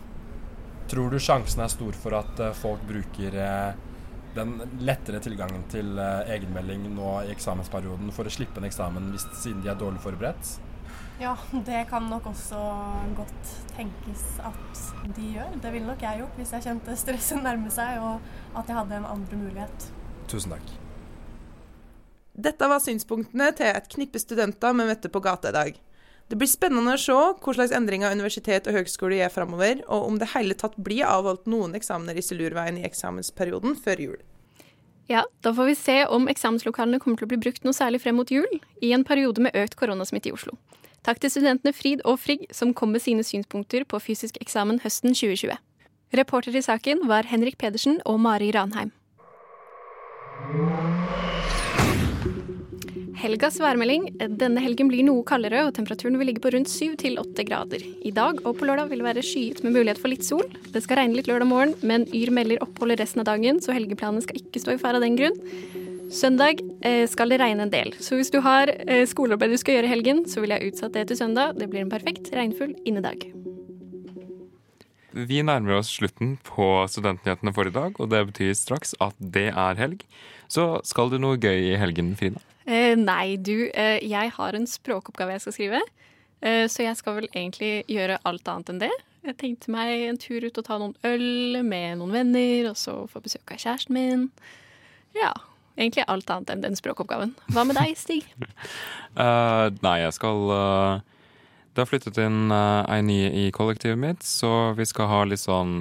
Tror 0.91 1.11
du 1.11 1.19
sjansen 1.19 1.63
er 1.63 1.71
stor 1.71 1.97
for 1.99 2.17
at 2.17 2.39
eh, 2.39 2.55
folk 2.55 2.83
bruker 2.87 3.35
den 4.37 4.53
lettere 4.85 5.19
tilgangen 5.23 5.63
til 5.71 5.97
egenmelding 5.97 6.83
nå 6.93 7.13
i 7.25 7.31
eksamensperioden 7.33 8.11
for 8.13 8.29
å 8.29 8.33
slippe 8.33 8.61
en 8.61 8.67
eksamen 8.67 9.09
hvis, 9.15 9.25
siden 9.39 9.63
de 9.63 9.71
er 9.71 9.79
dårlig 9.79 10.03
forberedt? 10.03 10.51
Ja, 11.17 11.33
det 11.65 11.87
kan 11.89 12.05
nok 12.11 12.27
også 12.29 12.59
godt 13.17 13.53
tenkes 13.73 14.25
at 14.45 14.81
de 15.15 15.31
gjør. 15.33 15.55
Det 15.63 15.71
ville 15.73 15.89
nok 15.89 16.03
jeg 16.05 16.21
gjort 16.21 16.35
hvis 16.37 16.51
jeg 16.53 16.65
kjente 16.67 16.97
stresset 16.99 17.41
nærme 17.41 17.71
seg 17.73 17.97
og 18.05 18.21
at 18.53 18.69
jeg 18.69 18.77
hadde 18.77 18.99
en 18.99 19.09
andre 19.15 19.39
mulighet. 19.39 19.87
Tusen 20.29 20.53
takk. 20.53 20.75
Dette 22.37 22.69
var 22.69 22.83
synspunktene 22.83 23.49
til 23.57 23.71
et 23.71 23.89
knippe 23.89 24.21
studenter 24.21 24.77
vi 24.77 24.85
møtte 24.85 25.09
på 25.09 25.23
gata 25.25 25.49
i 25.49 25.57
dag. 25.57 25.81
Det 26.29 26.37
blir 26.37 26.49
spennende 26.51 26.93
å 26.93 27.01
se 27.01 27.15
hva 27.15 27.53
slags 27.55 27.73
endringer 27.73 28.13
universitet 28.13 28.67
og 28.69 28.77
høgskole 28.77 29.17
gjør 29.17 29.33
framover, 29.33 29.81
og 29.87 30.09
om 30.11 30.17
det 30.21 30.33
hele 30.35 30.53
tatt 30.59 30.75
blir 30.77 31.07
avholdt 31.07 31.47
noen 31.49 31.73
eksamener 31.79 32.19
i 32.19 32.25
Silurveien 32.25 32.77
i 32.77 32.85
eksamensperioden 32.85 33.77
før 33.79 34.03
jul. 34.03 34.17
Ja, 35.07 35.23
da 35.41 35.53
får 35.55 35.71
vi 35.71 35.77
se 35.79 36.01
om 36.11 36.27
eksamenslokalene 36.27 36.99
kommer 36.99 37.17
til 37.17 37.29
å 37.29 37.31
bli 37.31 37.39
brukt 37.47 37.63
noe 37.63 37.73
særlig 37.73 38.03
frem 38.03 38.19
mot 38.19 38.29
jul, 38.29 38.59
i 38.83 38.91
en 38.93 39.07
periode 39.07 39.41
med 39.41 39.55
økt 39.55 39.79
koronasmitte 39.79 40.29
i 40.29 40.35
Oslo. 40.35 40.59
Takk 41.07 41.21
til 41.23 41.31
studentene 41.31 41.71
Frid 41.71 42.01
og 42.03 42.17
Frigg, 42.19 42.41
som 42.51 42.73
kom 42.75 42.91
med 42.91 42.99
sine 42.99 43.23
synspunkter 43.23 43.85
på 43.87 43.99
fysisk 44.03 44.35
eksamen 44.43 44.81
høsten 44.83 45.13
2020. 45.15 45.55
Reporter 46.19 46.57
i 46.59 46.61
saken 46.65 47.05
var 47.07 47.29
Henrik 47.29 47.55
Pedersen 47.61 48.01
og 48.03 48.19
Mari 48.19 48.49
Ranheim. 48.51 48.91
Helgas 53.17 53.61
værmelding. 53.63 54.09
Denne 54.35 54.59
helgen 54.61 54.91
blir 54.91 55.07
noe 55.07 55.23
kaldere, 55.27 55.63
og 55.63 55.73
temperaturen 55.79 56.19
vil 56.19 56.27
ligge 56.33 56.43
på 56.43 56.51
rundt 56.51 56.67
7-8 56.67 57.47
grader. 57.47 57.87
I 58.03 58.11
dag 58.11 58.43
og 58.43 58.59
på 58.59 58.67
lørdag 58.67 58.91
vil 58.91 58.99
det 58.99 59.07
være 59.07 59.23
skyet 59.25 59.63
med 59.63 59.79
mulighet 59.79 60.03
for 60.03 60.11
litt 60.11 60.27
sol. 60.27 60.43
Det 60.75 60.83
skal 60.83 61.05
regne 61.05 61.15
litt 61.15 61.31
lørdag 61.31 61.47
morgen, 61.47 61.75
men 61.87 62.03
Yr 62.11 62.35
melder 62.35 62.59
opphold 62.67 62.99
resten 62.99 63.23
av 63.23 63.31
dagen, 63.31 63.63
så 63.63 63.71
helgeplanene 63.71 64.27
skal 64.27 64.43
ikke 64.43 64.59
stå 64.59 64.75
i 64.75 64.81
fare 64.83 64.99
av 64.99 65.07
den 65.07 65.15
grunn. 65.15 65.39
Søndag 66.13 66.61
eh, 66.87 67.03
skal 67.09 67.33
det 67.33 67.41
regne 67.41 67.65
en 67.65 67.71
del, 67.73 67.91
så 67.99 68.15
hvis 68.15 68.31
du 68.31 68.39
har 68.45 68.71
eh, 68.87 69.03
skolearbeid 69.09 69.51
du 69.51 69.59
skal 69.59 69.77
gjøre 69.77 69.89
i 69.89 69.91
helgen, 69.91 70.23
så 70.29 70.39
vil 70.43 70.53
jeg 70.55 70.71
utsatt 70.71 70.95
det 70.95 71.07
til 71.09 71.19
søndag. 71.19 71.57
Det 71.59 71.67
blir 71.71 71.83
en 71.83 71.91
perfekt 71.91 72.31
regnfull 72.35 72.75
innedag. 72.87 73.27
Vi 75.17 75.41
nærmer 75.41 75.79
oss 75.79 75.89
slutten 75.97 76.35
på 76.45 76.85
Studentnyhetene 76.87 77.51
for 77.55 77.67
i 77.67 77.73
dag, 77.73 77.97
og 77.99 78.11
det 78.13 78.21
betyr 78.29 78.53
straks 78.55 78.93
at 79.03 79.17
det 79.19 79.49
er 79.49 79.79
helg. 79.79 80.05
Så 80.47 80.77
skal 80.87 81.09
du 81.11 81.17
noe 81.19 81.39
gøy 81.41 81.73
i 81.73 81.79
helgen, 81.81 82.13
Frida? 82.19 82.39
Eh, 82.67 82.93
nei, 82.99 83.35
du. 83.35 83.67
Eh, 83.73 83.97
jeg 84.05 84.31
har 84.35 84.55
en 84.55 84.67
språkoppgave 84.69 85.35
jeg 85.35 85.43
skal 85.43 85.55
skrive. 85.55 85.81
Eh, 86.45 86.67
så 86.69 86.85
jeg 86.85 86.99
skal 86.99 87.17
vel 87.21 87.29
egentlig 87.33 87.81
gjøre 87.89 88.19
alt 88.29 88.47
annet 88.51 88.71
enn 88.73 88.81
det. 88.85 88.93
Jeg 89.27 89.39
tenkte 89.41 89.73
meg 89.73 90.05
en 90.07 90.21
tur 90.21 90.45
ut 90.45 90.61
og 90.61 90.67
ta 90.67 90.77
noen 90.79 90.95
øl 91.07 91.63
med 91.65 91.97
noen 91.99 92.15
venner, 92.15 92.71
og 92.71 92.79
så 92.79 92.99
få 93.11 93.23
besøk 93.23 93.55
av 93.55 93.59
kjæresten 93.63 93.97
min. 93.97 94.27
Ja, 95.17 95.33
egentlig 95.77 96.03
alt 96.07 96.29
annet 96.33 96.49
enn 96.53 96.61
den 96.65 96.75
språkoppgaven. 96.77 97.31
Hva 97.53 97.61
med 97.67 97.75
deg, 97.79 97.89
Stig? 97.99 98.23
uh, 99.17 99.67
nei, 99.85 99.97
jeg 100.03 100.13
skal 100.17 100.37
uh, 100.51 100.95
Det 101.73 101.79
har 101.83 101.89
flyttet 101.89 102.17
inn 102.23 102.39
uh, 102.51 102.91
ei 102.91 103.01
ny 103.05 103.19
i 103.45 103.47
kollektivet 103.55 103.99
mitt, 104.01 104.21
så 104.25 104.51
vi 104.77 104.85
skal 104.89 105.07
ha 105.11 105.19
litt 105.29 105.43
sånn 105.43 105.73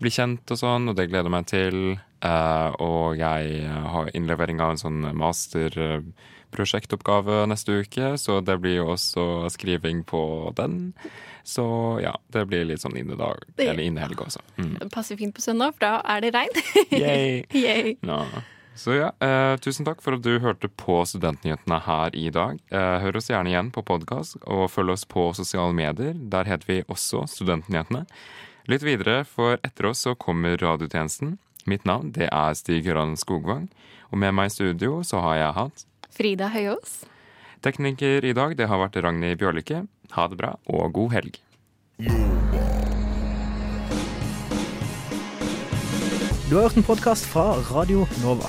bli 0.00 0.10
kjent 0.12 0.50
og 0.54 0.56
sånn, 0.56 0.88
og 0.88 0.94
det 0.96 1.08
gleder 1.10 1.28
jeg 1.28 1.34
meg 1.34 1.46
til. 1.50 1.98
og 2.80 3.16
jeg 3.20 3.68
har 3.68 4.10
innlevering 4.16 4.60
av 4.64 4.70
en 4.72 4.80
sånn 4.80 5.12
masterprosjektoppgave 5.12 7.44
neste 7.52 7.84
uke, 7.84 8.16
så 8.16 8.40
det 8.40 8.56
blir 8.64 8.76
jo 8.78 8.88
også 8.94 9.52
skriving 9.52 10.00
på 10.08 10.48
den. 10.56 10.96
Så 11.42 11.98
ja, 12.02 12.14
det 12.32 12.44
blir 12.46 12.64
litt 12.68 12.82
sånn 12.82 12.96
innedag, 13.00 13.44
eller 13.56 13.82
innehelg 13.82 14.20
også. 14.22 14.42
Mm. 14.60 14.74
Det 14.78 14.88
passer 14.94 15.18
fint 15.20 15.34
på 15.36 15.44
søndag, 15.44 15.76
for 15.76 15.86
da 15.86 15.92
er 16.14 16.24
det 16.24 16.32
regn. 16.36 16.62
Yay. 16.92 17.44
Yay. 17.64 17.94
No. 18.06 18.22
Så 18.80 18.94
ja, 18.96 19.10
eh, 19.20 19.56
tusen 19.60 19.84
takk 19.84 19.98
for 20.00 20.16
at 20.16 20.22
du 20.24 20.38
hørte 20.40 20.70
på 20.72 21.02
Studentnyhetene 21.04 21.82
her 21.84 22.14
i 22.16 22.30
dag. 22.32 22.56
Eh, 22.72 22.94
hør 23.02 23.18
oss 23.20 23.26
gjerne 23.28 23.50
igjen 23.52 23.68
på 23.74 23.82
podkast, 23.84 24.38
og 24.48 24.70
følg 24.72 24.94
oss 24.94 25.04
på 25.04 25.26
sosiale 25.36 25.74
medier. 25.76 26.14
Der 26.16 26.48
heter 26.48 26.64
vi 26.64 26.78
også 26.88 27.26
Studentnyhetene. 27.28 28.06
Litt 28.72 28.86
videre, 28.86 29.26
for 29.28 29.58
etter 29.60 29.90
oss 29.90 30.06
så 30.06 30.14
kommer 30.16 30.56
radiotjenesten. 30.56 31.34
Mitt 31.68 31.84
navn 31.84 32.14
det 32.16 32.30
er 32.32 32.56
Stig 32.56 32.88
Høran 32.88 33.18
Skogvang, 33.20 33.68
og 34.08 34.22
med 34.24 34.32
meg 34.38 34.48
i 34.48 34.54
studio 34.54 35.02
så 35.04 35.20
har 35.26 35.36
jeg 35.42 35.58
hatt 35.58 35.84
Frida 36.16 36.48
Høyås. 36.48 37.02
Tekniker 37.60 38.24
i 38.24 38.32
dag 38.32 38.56
det 38.56 38.70
har 38.72 38.80
vært 38.80 38.96
Ragnhild 38.96 39.44
Bjørlykke. 39.44 39.84
Ha 40.16 40.26
det 40.32 40.40
bra, 40.40 40.54
og 40.72 40.96
god 40.96 41.18
helg. 41.18 41.36
Du 46.48 46.56
har 46.56 46.64
hørt 46.64 46.80
en 46.80 46.88
podkast 46.88 47.28
fra 47.28 47.52
Radio 47.68 48.08
Nova. 48.24 48.48